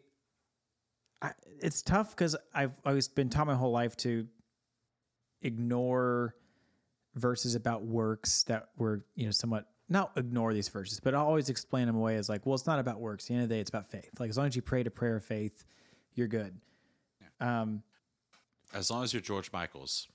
[1.22, 4.26] I it's tough because I've always been taught my whole life to
[5.42, 6.34] ignore
[7.14, 11.48] verses about works that were you know somewhat not ignore these verses, but I always
[11.48, 13.24] explain them away as like, well, it's not about works.
[13.24, 14.10] At the end of the day, it's about faith.
[14.18, 15.64] Like as long as you pray to prayer of faith,
[16.14, 16.58] you're good.
[17.40, 17.82] Um,
[18.74, 20.08] As long as you're George Michaels,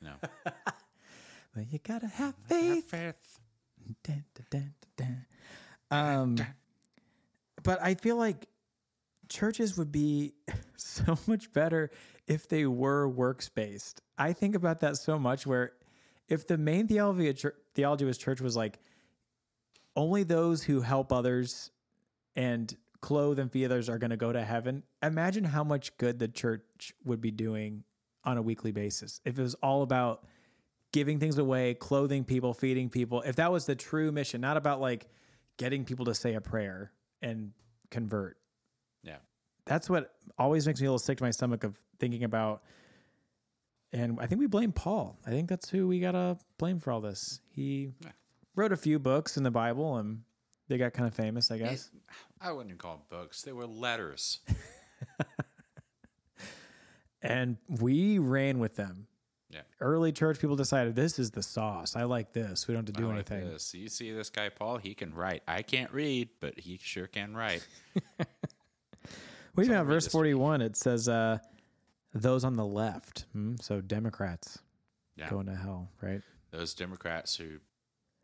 [0.00, 0.12] No.
[1.56, 2.90] Well, you gotta have faith.
[2.92, 5.26] Dun, dun, dun, dun, dun.
[5.90, 6.36] Um,
[7.62, 8.48] but I feel like
[9.28, 10.34] churches would be
[10.80, 11.90] so much better
[12.26, 14.00] if they were works based.
[14.18, 15.46] I think about that so much.
[15.46, 15.72] Where
[16.28, 18.78] if the main theology of church, theology church was like
[19.96, 21.70] only those who help others
[22.36, 24.82] and clothe and feed others are going to go to heaven.
[25.02, 27.84] Imagine how much good the church would be doing
[28.24, 30.24] on a weekly basis if it was all about
[30.92, 33.20] giving things away, clothing people, feeding people.
[33.22, 35.06] If that was the true mission, not about like
[35.58, 37.52] getting people to say a prayer and
[37.90, 38.38] convert.
[39.02, 39.16] Yeah.
[39.66, 42.62] That's what always makes me a little sick to my stomach of thinking about.
[43.92, 45.18] And I think we blame Paul.
[45.26, 47.40] I think that's who we got to blame for all this.
[47.52, 48.10] He Yeah.
[48.56, 50.22] wrote a few books in the Bible and
[50.68, 51.90] they got kind of famous, I guess.
[52.40, 53.42] I wouldn't call them books.
[53.42, 54.40] They were letters.
[57.22, 59.06] and we ran with them.
[59.50, 59.60] Yeah.
[59.80, 61.94] Early church people decided this is the sauce.
[61.94, 62.66] I like this.
[62.66, 63.48] We don't have to do like anything.
[63.48, 63.72] this.
[63.74, 64.78] You see this guy Paul?
[64.78, 65.42] He can write.
[65.46, 67.66] I can't read, but he sure can write.
[69.54, 70.32] Well, even at verse this to me.
[70.32, 71.38] 41, it says, uh,
[72.12, 73.26] those on the left.
[73.32, 73.54] Hmm?
[73.60, 74.58] So Democrats
[75.16, 75.30] Yeah.
[75.30, 76.22] going to hell, right?
[76.50, 77.58] Those Democrats who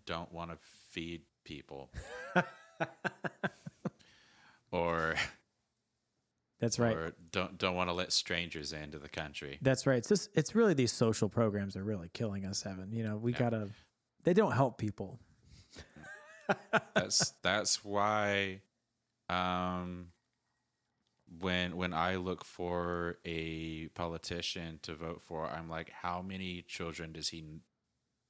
[0.07, 0.59] don't want to
[0.91, 1.91] feed people.
[4.73, 5.15] or
[6.61, 6.95] That's right.
[6.97, 9.59] or don't don't want to let strangers into the country.
[9.63, 9.99] That's right.
[9.99, 12.93] It's just, it's really these social programs are really killing us, Evan.
[12.93, 13.39] You know, we Yeah.
[13.39, 13.69] gotta,
[14.25, 15.19] they don't help people.
[16.95, 18.61] that's that's why
[19.29, 20.09] um
[21.39, 27.13] when when I look for a politician to vote for, I'm like, how many children
[27.13, 27.45] does he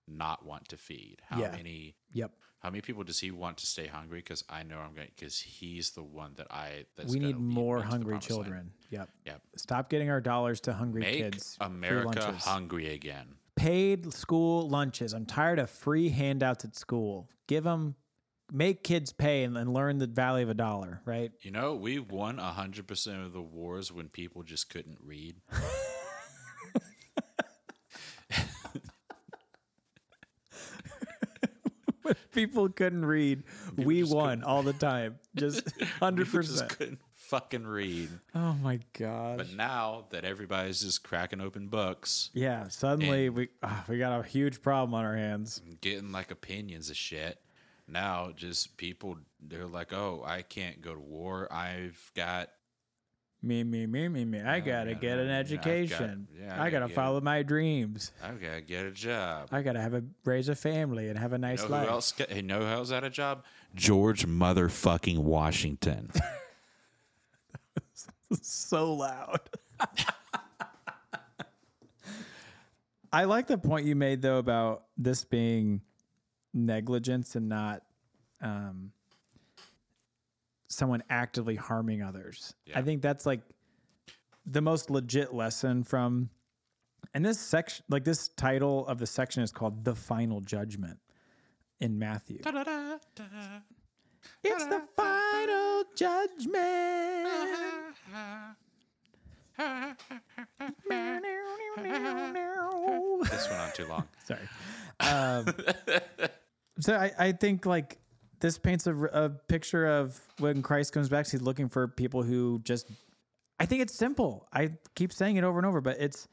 [0.06, 1.22] not want to feed?
[1.26, 1.52] How Yeah.
[1.56, 2.32] many Yep.
[2.58, 4.18] how many people does he want to stay hungry?
[4.18, 7.82] Because I know I'm going because he's the one that I that's we need more
[7.82, 8.44] hungry promised land.
[8.44, 8.72] children.
[8.90, 9.08] Yep.
[9.26, 9.42] Yep.
[9.56, 11.56] Stop getting our dollars to hungry Make kids.
[11.60, 13.36] America hungry again.
[13.56, 15.12] Paid school lunches.
[15.14, 17.28] I'm tired of free handouts at school.
[17.46, 17.94] Give them,
[18.52, 21.32] make kids pay and, and learn the value of a dollar, right?
[21.42, 25.36] You know, we won hundred percent of the wars when people just couldn't read.
[32.32, 33.42] People couldn't read.
[33.76, 35.18] we just won all the time.
[35.36, 35.62] Just
[36.00, 36.70] hundred People just percent.
[36.78, 38.08] couldn't fucking read.
[38.34, 39.38] Oh my god!
[39.38, 42.66] But now that everybody's just cracking open books, yeah.
[42.66, 45.60] Suddenly we ah, we got a huge problem on our hands.
[45.80, 47.38] getting like opinions of shit,
[47.90, 51.50] now just people they're like, "Oh, I can't go to war.
[51.52, 52.50] I've got
[53.42, 54.40] Me, me, me, me, me.
[54.42, 56.28] I gotta get an yeah, I've got- education.
[56.38, 58.12] yeah, I I gotta gotta follow my dreams.
[58.22, 61.32] I've got to get a job." I gotta have a raise a family and have
[61.32, 61.88] a nice know who life.
[61.88, 62.12] else?
[62.12, 63.44] Got, hey, know who else had a job?
[63.74, 66.10] George motherfucking Washington.
[68.42, 69.40] so loud.
[73.12, 75.80] I like the point you made though about this being
[76.52, 77.82] negligence and not
[78.40, 78.92] um,
[80.68, 82.54] someone actively harming others.
[82.74, 83.40] I think that's like
[84.46, 86.30] the most legit lesson from
[87.14, 90.98] and this section like this title of the section is called the final judgment
[91.80, 92.40] in Matthew.
[94.44, 97.28] It's the final judgment.
[103.30, 104.08] this went on too long.
[104.24, 104.48] Sorry.
[105.00, 105.46] Um,
[106.78, 107.98] so I, I think like
[108.40, 112.60] this paints a, a picture of when Christ comes back, he's looking for people who
[112.64, 112.90] just,
[113.58, 114.46] I think it's simple.
[114.52, 116.26] I keep saying it over and over, but it's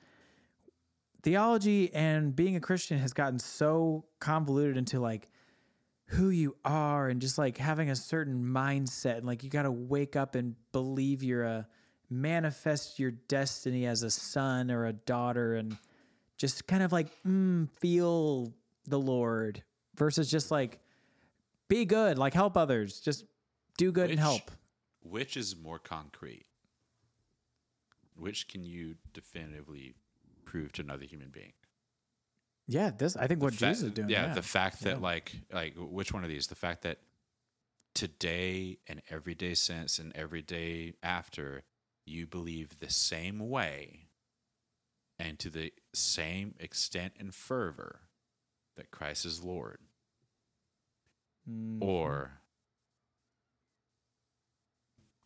[1.23, 5.27] theology and being a Christian has gotten so convoluted into like
[6.05, 9.71] who you are and just like having a certain mindset and like you got to
[9.71, 11.67] wake up and believe you're a
[12.09, 15.75] manifest your destiny as a son or a daughter and
[16.37, 18.53] just kind of like mm, feel
[18.85, 19.61] the Lord
[19.97, 20.79] versus just like
[21.67, 23.25] be good, like help others, just
[23.77, 24.51] do good and help.
[25.01, 26.45] Which is more concrete?
[28.15, 29.95] Which can you definitively
[30.45, 31.53] prove to another human being?
[32.67, 34.09] Yeah, this I think what Fa- Jesus is doing.
[34.09, 35.01] Yeah, Yeah, the fact that Yeah.
[35.03, 36.47] like like which one of these?
[36.47, 36.99] The fact that
[37.93, 41.63] today and every day since and every day after
[42.05, 44.07] you believe the same way
[45.19, 48.01] and to the same extent and fervor
[48.75, 49.79] that Christ is Lord.
[51.49, 52.31] Mm, Or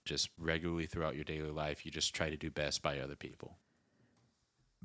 [0.05, 3.57] just regularly throughout your daily life, you just try to do best by other people.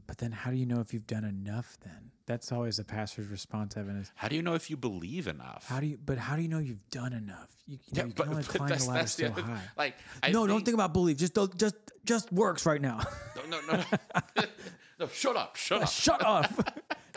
[0.06, 1.78] but then how do you know if you've done enough?
[1.82, 3.76] Then that's always the pastor's response.
[3.76, 5.66] Evan is How do you know if you believe enough?
[5.68, 5.98] how do you?
[6.04, 7.48] But how do you know you've done enough?
[7.66, 9.62] You, you, know, you can only climb the ladder so other- high.
[9.76, 11.16] Like, I no, don't think about belief.
[11.16, 13.02] Just don't- just just works right now.
[13.48, 14.44] No, no, no.
[14.98, 15.88] No, shut up, shut up.
[15.88, 16.50] Shut up.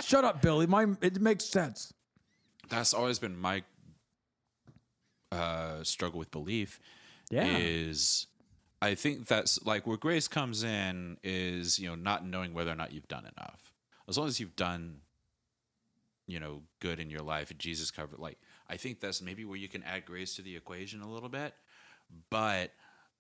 [0.02, 0.68] Shut up, Billy.
[0.68, 1.92] My it makes sense.
[2.70, 3.64] That's always been my
[5.32, 6.80] uh, struggle with belief.
[7.30, 7.58] Yeah.
[7.58, 8.28] Is
[8.82, 12.76] I think that's like where grace comes in is, you know, not knowing whether or
[12.76, 13.74] not you've done enough.
[14.08, 15.02] As long as you've done,
[16.28, 19.58] you know, good in your life and Jesus covered, like, I think that's maybe where
[19.58, 21.54] you can add grace to the equation a little bit.
[22.30, 22.72] But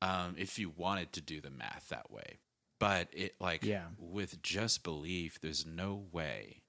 [0.02, 2.40] um, if you wanted to do the math that way,
[2.80, 3.88] but it like Yeah.
[4.00, 6.62] with just belief, there's no way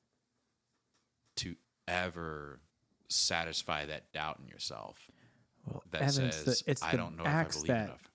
[1.37, 1.57] to
[1.89, 2.61] ever
[3.09, 5.09] satisfy that doubt in yourself
[5.67, 7.85] Well, that Evan, it's says the, it's I don't know if I acts believe that
[7.87, 8.11] enough.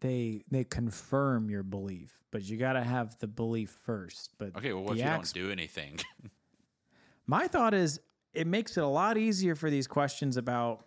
[0.00, 4.30] they they confirm your belief, but you got to have the belief first.
[4.38, 5.98] But Okay, well, what if you acts don't do anything?
[7.26, 8.00] My thought is
[8.34, 10.86] it makes it a lot easier for these questions about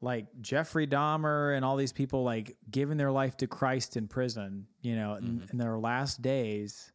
[0.00, 4.66] like Jeffrey Dahmer and all these people like giving their life to Christ in prison,
[4.82, 5.46] you know, in, Mm-hmm.
[5.52, 6.92] in their last days.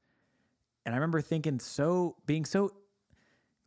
[0.85, 2.71] And I remember thinking so being so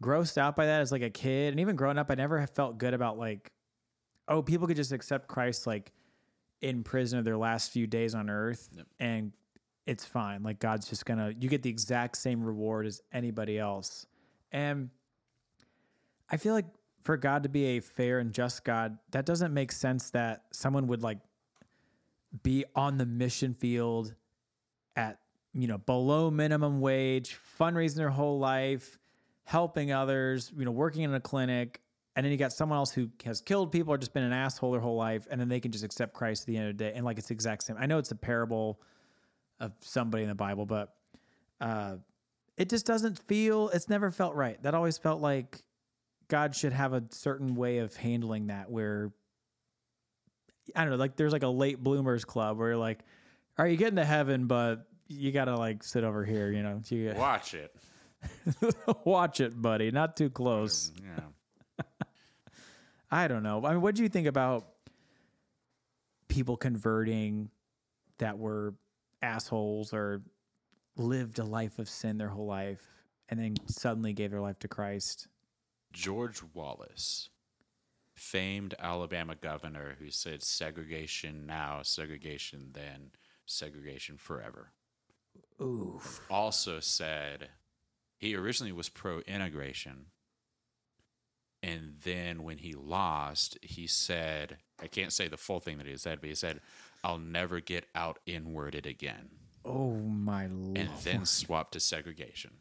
[0.03, 2.51] grossed out by that as like a kid and even growing up, I never have
[2.51, 3.51] felt good about like,
[4.33, 5.93] oh, people could just accept Christ like
[6.61, 8.87] in prison of their last few days on earth Yep.
[9.01, 9.33] and
[9.87, 10.43] it's fine.
[10.43, 14.07] Like God's just gonna you get the exact same reward as anybody else.
[14.53, 14.91] And
[16.31, 16.67] I feel like
[17.03, 20.87] for God to be a fair and just God, that doesn't make sense that someone
[20.87, 21.19] would like
[22.43, 24.15] be on the mission field
[24.97, 25.19] at,
[25.53, 28.99] you know, below minimum wage, fundraising their whole life,
[29.45, 31.82] helping others, you know, working in a clinic.
[32.15, 34.73] And then you got someone else who has killed people or just been an asshole
[34.73, 35.27] their whole life.
[35.31, 36.93] And then they can just accept Christ at the end of the day.
[36.95, 37.77] And like it's the exact same.
[37.79, 38.81] I know it's a parable
[39.61, 40.95] of somebody in the Bible, but
[41.61, 41.97] uh,
[42.59, 44.63] it just doesn't feel, it's never felt right.
[44.63, 45.63] That always felt like
[46.29, 49.13] God should have a certain way of handling that where
[50.77, 53.01] I don't know, like there's like a late bloomers club where you're like,
[53.59, 56.81] are you getting to heaven, but you gotta like sit over here, you know.
[56.89, 57.75] You Watch it.
[59.05, 59.91] watch it, buddy.
[59.91, 60.93] Not too close.
[61.03, 61.25] Yeah.
[63.13, 63.65] I don't know.
[63.65, 64.67] I mean, what do you think about
[66.29, 67.51] people converting
[68.19, 68.75] that were
[69.21, 70.23] assholes or
[70.97, 72.89] lived a life of sin their whole life
[73.29, 75.29] and then suddenly gave their life to Christ?
[75.93, 77.29] George Wallace,
[78.15, 83.11] famed Alabama governor who said segregation now, segregation then,
[83.45, 84.73] segregation forever.
[85.61, 86.01] Ooh.
[86.31, 87.49] Also said
[88.17, 90.07] he originally was pro integration.
[91.63, 95.97] And then when he lost, he said, I can't say the full thing that he
[95.97, 96.61] said, but he said,
[97.05, 99.31] I'll never get out inwarded again.
[99.65, 100.79] Oh my lord.
[100.79, 102.53] And then swapped to segregation.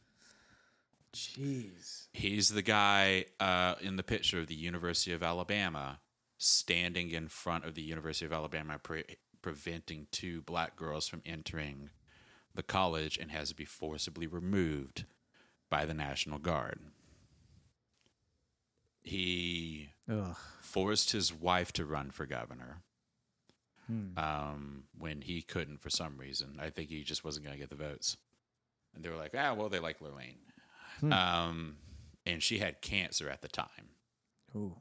[1.13, 2.07] Jeez.
[2.13, 5.99] He's the guy uh, in the picture of the University of Alabama
[6.37, 11.89] standing in front of the University of Alabama, pre- preventing two black girls from entering
[12.53, 15.05] the college and has to be forcibly removed
[15.69, 16.79] by the National Guard.
[19.03, 20.35] He Ugh.
[20.61, 22.81] forced his wife to run for governor
[23.87, 24.17] Hmm.
[24.17, 26.57] um, when he couldn't for some reason.
[26.61, 28.15] I think he just wasn't going to get the votes.
[28.93, 30.37] And they were like, ah, well, they like Lorraine.
[30.99, 31.11] Hmm.
[31.13, 31.77] Um,
[32.25, 33.89] and she had cancer at the time,
[34.55, 34.75] Ooh.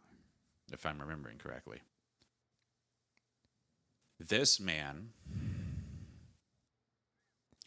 [0.73, 1.81] if I'm remembering correctly.
[4.19, 5.11] This man,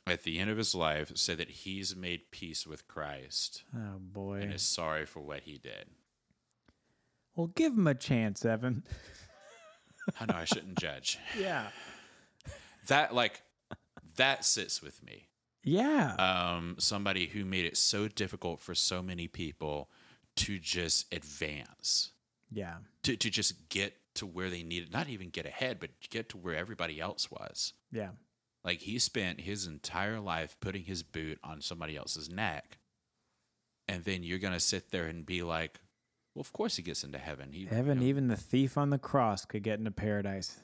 [0.06, 4.42] at the end of his life, said that he's made peace with Christ Oh boy.
[4.42, 5.88] and is sorry for what he did.
[7.36, 8.84] Well, give him a chance, Evan.
[10.20, 11.18] I know I shouldn't judge.
[11.40, 11.68] Yeah.
[12.88, 13.42] That, like,
[14.18, 15.30] that sits with me.
[15.64, 16.16] Yeah.
[16.16, 19.90] um, somebody who made it so difficult for so many people
[20.36, 22.12] to just advance,
[22.52, 22.76] yeah.
[23.04, 26.38] to, to just get to where they needed, not even get ahead, but get to
[26.38, 27.74] where everybody else was.
[27.92, 28.10] Yeah.
[28.64, 32.78] Like he spent his entire life putting his boot on somebody else's neck.
[33.88, 35.80] And then you're going to sit there and be like,
[36.36, 37.50] well, of course he gets into heaven.
[37.52, 40.60] He, Evan, you know, even the thief on the cross could get into paradise.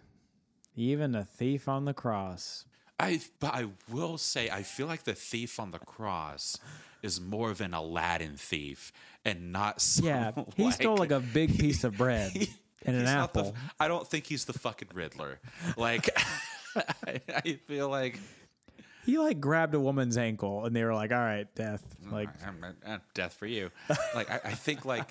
[0.76, 2.66] Even a thief on the cross.
[3.00, 6.58] I, but I will say, I feel like the thief on the cross
[7.02, 8.92] is more of an Aladdin thief
[9.24, 10.32] and not some, Yeah.
[10.58, 12.32] He stole like a big piece of bread
[12.86, 13.56] and an not the- apple.
[13.80, 15.40] I don't think he's the fucking Riddler.
[15.78, 16.10] Like,
[17.06, 18.20] I, I feel like
[19.06, 21.84] He like grabbed a woman's ankle and they were like, all right, death.
[22.12, 23.72] Like, I'm, i death for you.
[24.14, 25.08] Like, I, I think like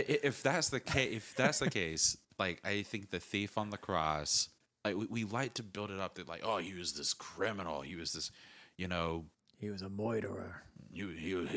[0.00, 3.76] if that's the case, if that's the case, like I think the thief on the
[3.76, 4.48] cross,
[4.84, 7.80] like we, we like to build it up that like, oh, he was this criminal,
[7.80, 8.30] he was this,
[8.76, 9.24] you know,
[9.58, 10.62] he was a moiterer.
[10.92, 11.48] You, you,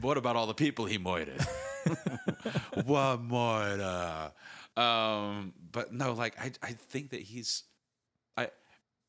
[0.00, 1.40] what about all the people he moited?
[2.84, 4.32] what moiter?
[4.76, 7.64] Um, but no, like I, I think that he's,
[8.36, 8.48] I,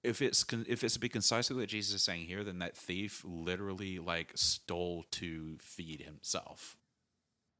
[0.03, 2.75] if it's con- if it's to be concisely what Jesus is saying here, then that
[2.75, 6.75] thief literally like stole to feed himself.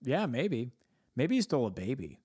[0.04, 0.72] Yeah, maybe.
[1.16, 2.20] Maybe he stole a baby.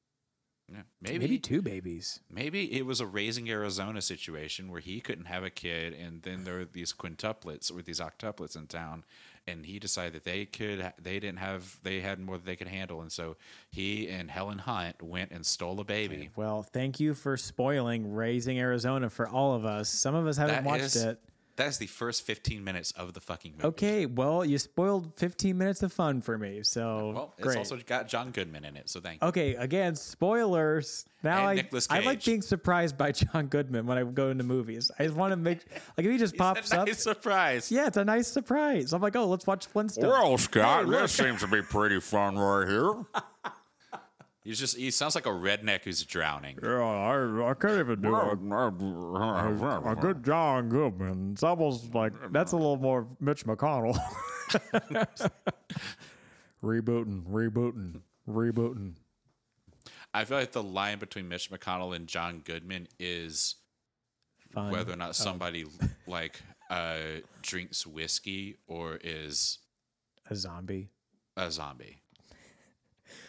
[0.70, 2.20] Yeah, Maybe, maybe two babies.
[2.30, 6.44] maybe it was a raising Arizona situation where he couldn't have a kid, and then
[6.44, 9.04] there were these quintuplets or these octuplets in town,
[9.46, 12.68] and he decided that they could they didn't have they had more than they could
[12.68, 13.36] handle, and so
[13.70, 16.28] he and Helen Hunt went and stole a baby.
[16.36, 19.88] Well, thank you for spoiling Raising Arizona for all of us.
[19.88, 21.18] Some of us haven't That watched is- it.
[21.58, 23.64] That's the first fifteen minutes of the fucking movie.
[23.66, 26.62] Okay, well, you spoiled 15 minutes of fun for me.
[26.62, 27.58] So Well, it's great.
[27.58, 29.28] also got John Goodman in it, so thank you.
[29.28, 31.04] Okay, again, spoilers.
[31.24, 34.44] Now And I Nicolas I like being surprised by John Goodman when I go into
[34.44, 34.88] movies.
[35.00, 35.58] I just want to make
[35.96, 36.86] like if he just pops It's a up.
[36.86, 37.72] nice surprise.
[37.72, 38.92] Yeah, it's a nice surprise.
[38.92, 40.02] I'm like, oh, let's watch Flintstones.
[40.08, 42.92] Well, Scott, this seems to be pretty fun right here.
[44.44, 46.58] He's just he sounds like a redneck who's drowning.
[46.62, 48.38] Yeah, I, I can't even do it.
[49.86, 51.32] A good John Goodman.
[51.32, 53.98] It's almost like that's a little more Mitch McConnell.
[56.64, 58.94] rebooting, rebooting, rebooting.
[60.14, 63.56] I feel like the line between Mitch McConnell and John Goodman is
[64.52, 64.70] Fun.
[64.70, 65.66] whether or not somebody
[66.06, 69.58] like uh, drinks whiskey or is
[70.30, 70.90] a zombie.
[71.36, 71.98] a zombie,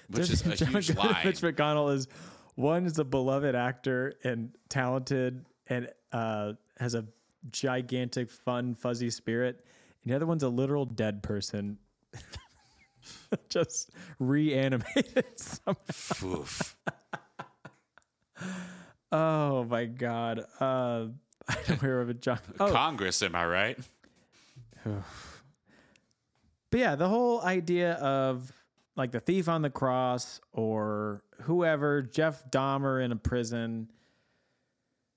[0.09, 1.25] which is a John huge Goodman- line.
[1.25, 2.07] Mitch McConnell is
[2.55, 7.05] one is a beloved actor and talented and uh, has a
[7.51, 9.63] gigantic, fun, fuzzy spirit.
[10.03, 11.77] And the other one's a literal dead person,
[13.49, 15.25] just reanimated.
[15.35, 15.79] somehow.
[16.41, 16.75] Oof.
[19.11, 20.45] Oh my god!
[20.59, 21.07] Uh,
[21.47, 22.39] I don't hear of a John.
[22.59, 23.77] Oh, Congress, am I right?
[26.71, 28.51] But yeah, the whole idea of
[28.99, 33.89] like the thief on the cross or whoever, Jeff Dahmer in a prison.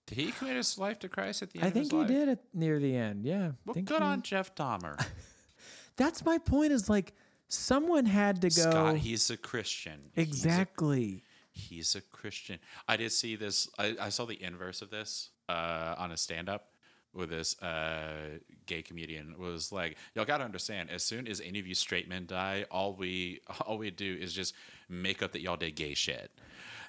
[0.07, 2.09] Did he commit his life to Christ at the end I think he life?
[2.09, 3.25] did it near the end.
[3.25, 3.53] Yeah.
[3.67, 5.05] Well, think good he- on Jeff Dahmer.
[5.97, 7.13] That's my point is like
[7.49, 8.71] someone had to go.
[8.71, 10.01] Scott, he's a Christian.
[10.15, 11.23] He's a exactly.
[11.51, 12.59] he's a Christian.
[12.89, 13.69] I did see this.
[13.79, 16.69] I, I saw the inverse of this uh, on a stand up
[17.15, 20.91] with this uh, gay comedian was like, y'all got to understand.
[20.91, 24.33] As soon as any of you straight men die, all we all we do is
[24.33, 24.55] just
[24.89, 26.31] make up that y'all did gay shit.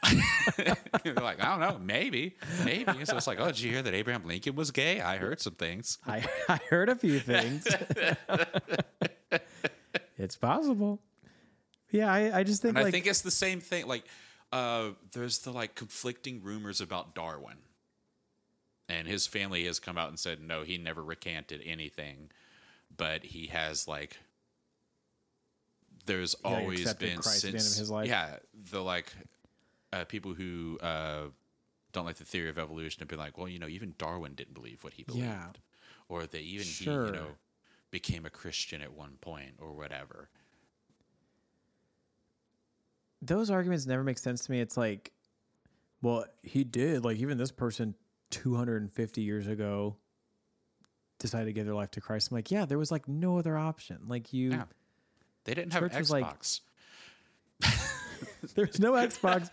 [0.58, 3.06] They're like, I don't know, maybe, maybe.
[3.06, 5.00] So it's like, oh, did you hear that Abraham Lincoln was gay?
[5.00, 5.98] I heard some things.
[6.06, 7.66] I, I heard a few things.
[10.18, 11.00] it's possible.
[11.90, 13.88] Yeah, I, I just think And like I think it's the same thing.
[13.88, 14.04] Like,
[14.52, 17.58] uh, there's the like conflicting rumors about Darwin,
[18.90, 22.30] and his family has come out and said no, he never recanted anything,
[22.96, 24.18] but he has like.
[26.06, 28.10] There's Yeah, always been Christ at the end of since his life.
[28.10, 28.36] yeah
[28.72, 29.14] the like
[29.94, 31.28] uh, people who uh,
[31.94, 34.54] don't like the theory of evolution have been like well you know even Darwin didn't
[34.54, 35.48] believe what he believed, Yeah.
[36.10, 37.28] or that even he you know
[37.90, 40.28] became a Christian at one point or whatever.
[43.22, 44.60] those arguments never make sense to me.
[44.60, 45.12] It's like,
[46.02, 47.06] well, he did.
[47.06, 47.96] Like even this person
[48.34, 49.96] 250 years ago
[51.20, 52.32] decided to give their life to Christ.
[52.32, 54.00] I'm like, yeah, there was like no other option.
[54.08, 54.64] Like you, Yeah.
[55.46, 56.62] They didn't have was like- Xbox.
[58.56, 59.50] there's no Xbox.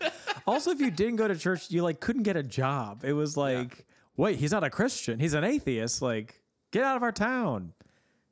[0.47, 3.03] also, if you didn't go to church, you like couldn't get a job.
[3.03, 3.85] It was like,
[4.17, 5.19] wait, he's not a Christian.
[5.19, 6.01] He's an atheist.
[6.01, 7.73] Like, get out of our town.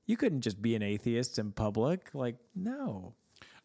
[0.05, 2.09] You couldn't just be an atheist in public.
[2.13, 3.13] Like, no.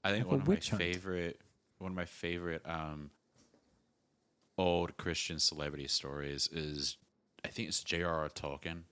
[0.03, 0.67] I think Like one of my hunt.
[0.83, 1.41] favorite,
[1.79, 3.11] one of my favorite um,
[4.59, 6.97] old Christian celebrity stories is,
[7.45, 8.29] I think it's J.R.R.
[8.31, 8.83] Tolkien,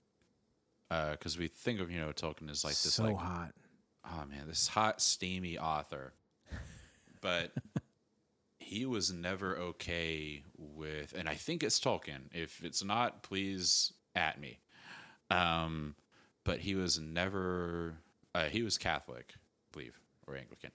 [0.89, 3.51] because we think of you know Tolkien as like this so like hot.
[4.05, 6.13] oh man this hot steamy author,
[7.21, 7.51] but
[8.59, 12.23] he was never okay with, and I think it's Tolkien.
[12.31, 14.59] If it's not, please at me.
[15.31, 15.95] Um,
[16.43, 17.95] but he was never.
[18.35, 19.39] Uh, he was Catholic, I
[19.71, 19.97] believe,
[20.27, 20.71] or Anglican.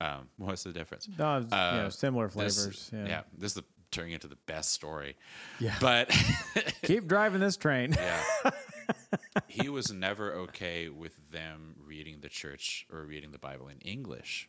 [0.00, 1.08] Um, what's the difference?
[1.18, 2.90] No, it's, you know, Uh, similar This- flavors.
[2.92, 3.22] yeah.
[3.36, 5.16] this is the turning into the best story.
[5.60, 5.76] Yeah.
[5.80, 6.10] But
[6.82, 7.92] Keep driving this train.
[7.92, 8.50] yeah,
[9.46, 14.48] he was never okay with them reading the church or reading the Bible in English,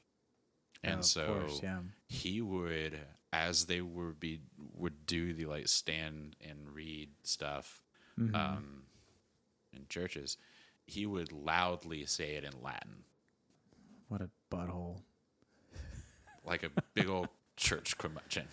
[0.83, 1.79] and Oh, so course, yeah.
[2.07, 2.97] he would,
[3.31, 4.39] as they would be
[4.75, 7.81] would do the like stand and read stuff
[8.19, 8.35] Mm-hmm.
[8.35, 8.83] um,
[9.75, 10.37] in churches,
[10.85, 13.05] he would loudly say it in Latin,
[14.07, 15.01] What a butthole.
[16.45, 18.47] like a big old church curmudgeon.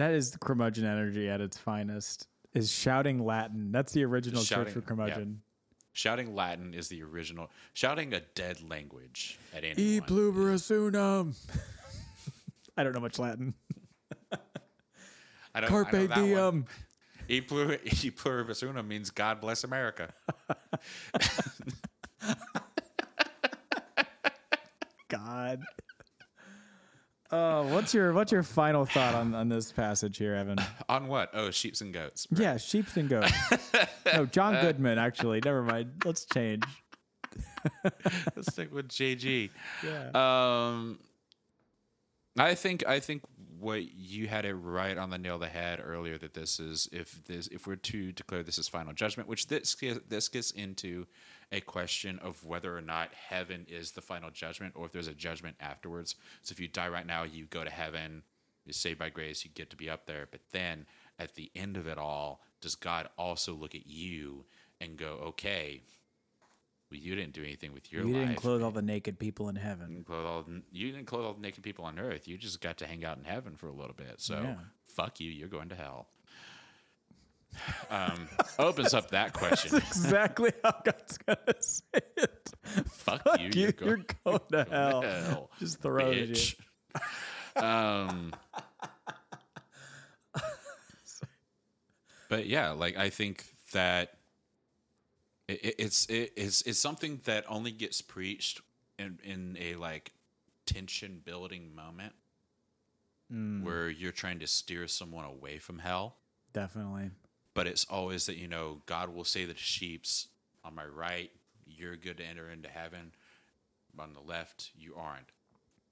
[0.00, 2.26] That is the curmudgeon energy at its finest.
[2.54, 3.70] Is shouting Latin.
[3.70, 5.18] That's the original Shouting, church for yeah.
[5.92, 7.50] Shouting Latin is the original.
[7.74, 9.76] Shouting a dead language at anyone.
[9.78, 11.34] E pluberis unum.
[12.78, 13.52] I don't know much Latin.
[15.54, 16.24] I don't, I Carpe that one.
[16.24, 16.64] diem.
[17.28, 20.14] E, plur, e pluribus unum means God bless America.
[25.08, 25.60] God.
[27.32, 30.58] Oh, what's your what's your final thought on, on this passage here, Evan?
[30.88, 31.30] On what?
[31.32, 32.26] Oh, sheeps and goats.
[32.30, 33.32] Yeah, sheeps and goats.
[34.12, 34.98] no, John Goodman.
[34.98, 36.02] Actually, never mind.
[36.04, 36.64] Let's change.
[37.84, 39.50] Let's stick with JG.
[39.84, 40.10] Yeah.
[40.14, 40.98] Um,
[42.36, 43.22] I think I think
[43.60, 46.88] what you had it right on the nail of the head earlier that this is
[46.90, 49.76] if this if we're to declare this as final judgment, which this
[50.08, 51.06] this gets into
[51.52, 55.14] a question of whether or not heaven is the final judgment or if there's a
[55.14, 56.14] judgment afterwards.
[56.42, 58.22] So if you die right now, you go to heaven,
[58.64, 60.28] you're saved by grace, you get to be up there.
[60.30, 60.86] But then
[61.18, 64.44] at the end of it all, does God also look at you
[64.80, 65.82] and go, okay?
[66.90, 68.20] Well, you didn't do anything with your you life.
[68.20, 69.88] You didn't clothe all the naked people in heaven.
[69.88, 72.26] didn't clothe all, you didn't clothe all the naked people on earth.
[72.28, 74.14] You just got to hang out in heaven for a little bit.
[74.20, 74.54] So Yeah.
[74.86, 75.30] fuck you.
[75.30, 76.08] You're going to hell.
[77.90, 79.76] Um, opens up that question.
[79.76, 82.50] exactly how God's gonna say it.
[82.90, 83.46] fuck you.
[83.46, 85.02] You, You're you're going, going to hell.
[85.02, 85.50] hell.
[85.58, 86.54] Just throws
[87.56, 87.62] you.
[87.62, 88.32] um,
[92.28, 94.14] but yeah, like I think that
[95.48, 98.60] it, it- it's it, it's it's something that only gets preached
[98.98, 100.12] in in a like
[100.66, 102.14] tension building moment
[103.32, 103.62] Mm.
[103.62, 106.16] where you're trying to steer someone away from hell.
[106.52, 107.10] Definitely.
[107.54, 110.28] But it's always that you know God will say to the sheep's
[110.64, 111.30] on my right,
[111.66, 113.12] you're good to enter into heaven.
[113.98, 115.30] On the left, you aren't.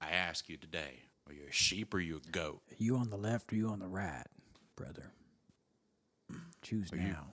[0.01, 2.61] I ask you today, are you a sheep or you a goat?
[2.77, 4.25] You on the left or you on the right,
[4.75, 5.11] brother?
[6.61, 7.27] Choose now.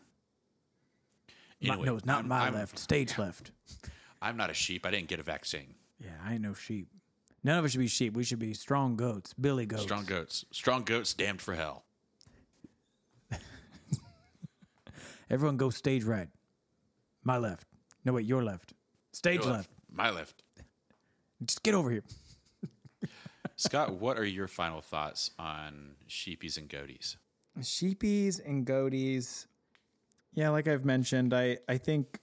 [1.63, 2.79] My- Anyway, no, it's not I'm- my I'm- left.
[2.79, 3.53] Stage left.
[4.21, 4.85] I'm not a sheep.
[4.85, 5.75] I didn't get a vaccine.
[5.99, 6.89] Yeah, I ain't no sheep.
[7.43, 8.13] None of us should be sheep.
[8.13, 9.85] We should be strong goats, billy goats.
[9.85, 10.45] Strong goats.
[10.51, 11.86] Strong goats damned for hell.
[15.31, 16.29] Everyone go stage right.
[17.25, 17.67] My left.
[18.05, 18.73] No, wait, your left.
[19.13, 19.71] Stage Your left.
[19.91, 20.43] My left.
[21.45, 22.05] Just get over here.
[23.57, 27.17] Scott, what are your final thoughts on sheepies and goaties?
[27.61, 29.47] Sheepies and goaties.
[30.35, 32.21] Yeah, like I've mentioned, I, I think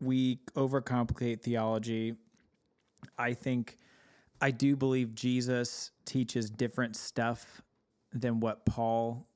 [0.00, 2.14] we overcomplicate theology.
[3.18, 3.76] I think
[4.40, 7.62] I do believe Jesus teaches different stuff
[8.12, 9.26] than what Paul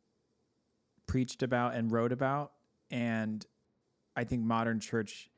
[1.07, 2.53] preached about and wrote about.
[2.93, 3.45] And
[4.15, 5.31] I think modern church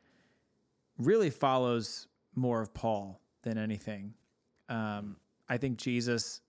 [0.99, 4.15] really follows more of Paul than anything.
[4.69, 5.17] Um,
[5.49, 6.41] I think Jesus,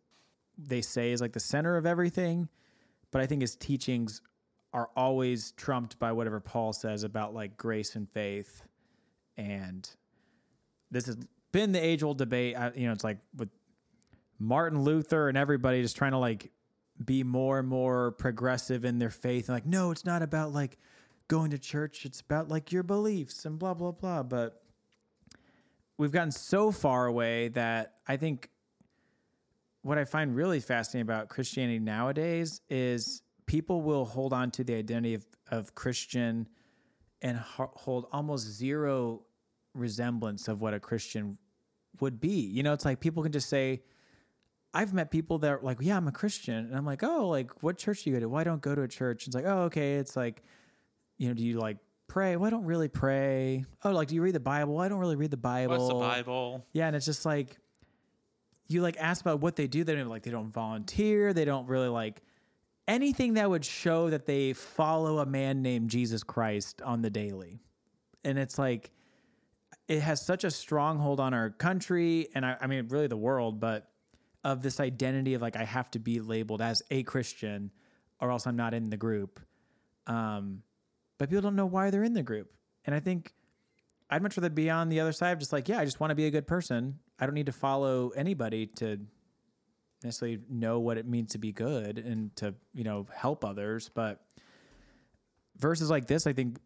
[0.57, 2.49] they say, is like the center of everything,
[3.11, 4.21] but I think his teachings
[4.73, 8.63] are always trumped by whatever Paul says about like grace and faith.
[9.37, 9.89] And
[10.91, 11.17] this has
[11.51, 12.57] been the age old debate.
[12.57, 13.49] I, you know, it's like with
[14.39, 16.51] Martin Luther and everybody just trying to like
[17.03, 19.47] be more and more progressive in their faith.
[19.47, 20.77] And like, no, it's not about like
[21.27, 22.05] going to church.
[22.05, 24.23] It's about like your beliefs and blah, blah, blah.
[24.23, 24.61] But
[25.97, 28.49] we've gotten so far away that I think
[29.81, 34.75] what I find really fascinating about Christianity nowadays is people will hold on to the
[34.75, 36.47] identity of, of Christian
[37.21, 39.21] and ho- hold almost zero
[39.73, 41.37] resemblance of what a Christian
[41.99, 42.29] would be.
[42.29, 43.83] You know, it's like people can just say,
[44.73, 46.65] I've met people that are like, yeah, I'm a Christian.
[46.65, 48.29] And I'm like, oh, like, what church do you go to?
[48.29, 49.27] Well, don't go to a church.
[49.27, 49.95] It's like, oh, okay.
[49.95, 50.43] It's like,
[51.17, 52.35] you know, do you like pray?
[52.35, 53.65] Well, I don't really pray.
[53.83, 54.75] Oh, like, do you read the Bible?
[54.75, 55.77] Well, I don't really read the Bible.
[55.77, 56.65] What's the Bible?
[56.73, 57.57] Yeah, and it's just like
[58.67, 59.83] you like ask about what they do.
[59.83, 61.33] They don't like they don't volunteer.
[61.33, 62.21] They don't really like
[62.87, 67.61] anything that would show that they follow a man named Jesus Christ on the daily.
[68.23, 68.91] And it's like
[69.87, 73.59] it has such a stronghold on our country and I, I mean really the world,
[73.59, 73.89] but
[74.43, 77.71] of this identity of like I have to be labeled as a Christian
[78.19, 79.39] or else I'm not in the group.
[80.07, 80.61] Um,
[81.17, 82.51] but people don't know why they're in the group.
[82.85, 83.33] And I think
[84.09, 86.11] I'd much rather be on the other side of just like, yeah, I just want
[86.11, 86.99] to be a good person.
[87.19, 88.99] I don't need to follow anybody to
[90.03, 93.89] necessarily know what it means to be good and to, you know, help others.
[93.93, 94.21] But
[95.57, 96.57] verses like this, I think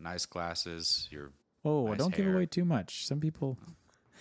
[0.00, 1.08] nice glasses.
[1.10, 1.30] Your
[1.64, 3.06] Oh, Nice don't give away too much.
[3.06, 3.56] Some people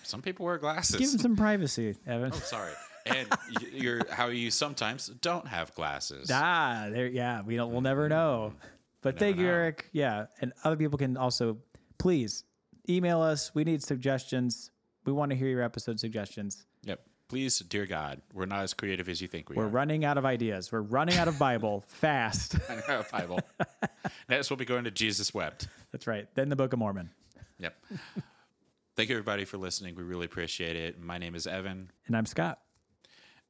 [0.03, 0.95] some people wear glasses.
[0.95, 2.31] give them some privacy, Evan.
[2.33, 2.71] oh, sorry.
[3.05, 3.27] And
[3.73, 6.29] your how you sometimes don't have glasses.
[6.31, 7.07] Ah, there.
[7.07, 7.71] Yeah, we don't.
[7.71, 8.53] We'll never know.
[9.01, 9.51] But thank you, know.
[9.51, 9.89] Eric.
[9.91, 11.57] Yeah, and other people can also
[11.97, 12.45] please
[12.89, 13.53] email us.
[13.53, 14.71] We need suggestions.
[15.05, 16.65] We want to hear your episode suggestions.
[16.83, 17.01] Yep.
[17.29, 19.67] Please, dear God, we're not as creative as you think we We're are.
[19.69, 20.71] running out of ideas.
[20.71, 22.55] We're running out of Bible fast.
[23.11, 23.39] Bible.
[24.29, 25.67] Next, we'll be going to Jesus wept.
[25.91, 26.27] That's right.
[26.35, 27.09] Then the Book of Mormon.
[27.59, 27.75] Yep.
[28.95, 29.95] Thank you, everybody, for listening.
[29.95, 31.01] We really appreciate it.
[31.01, 32.59] My name is Evan, And I'm Scott.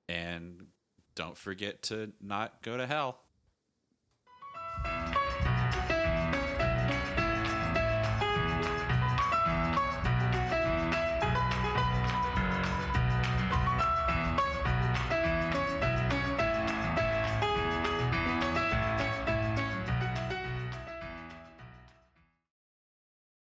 [0.07, 0.67] and
[1.15, 3.19] don't forget to not go to hell.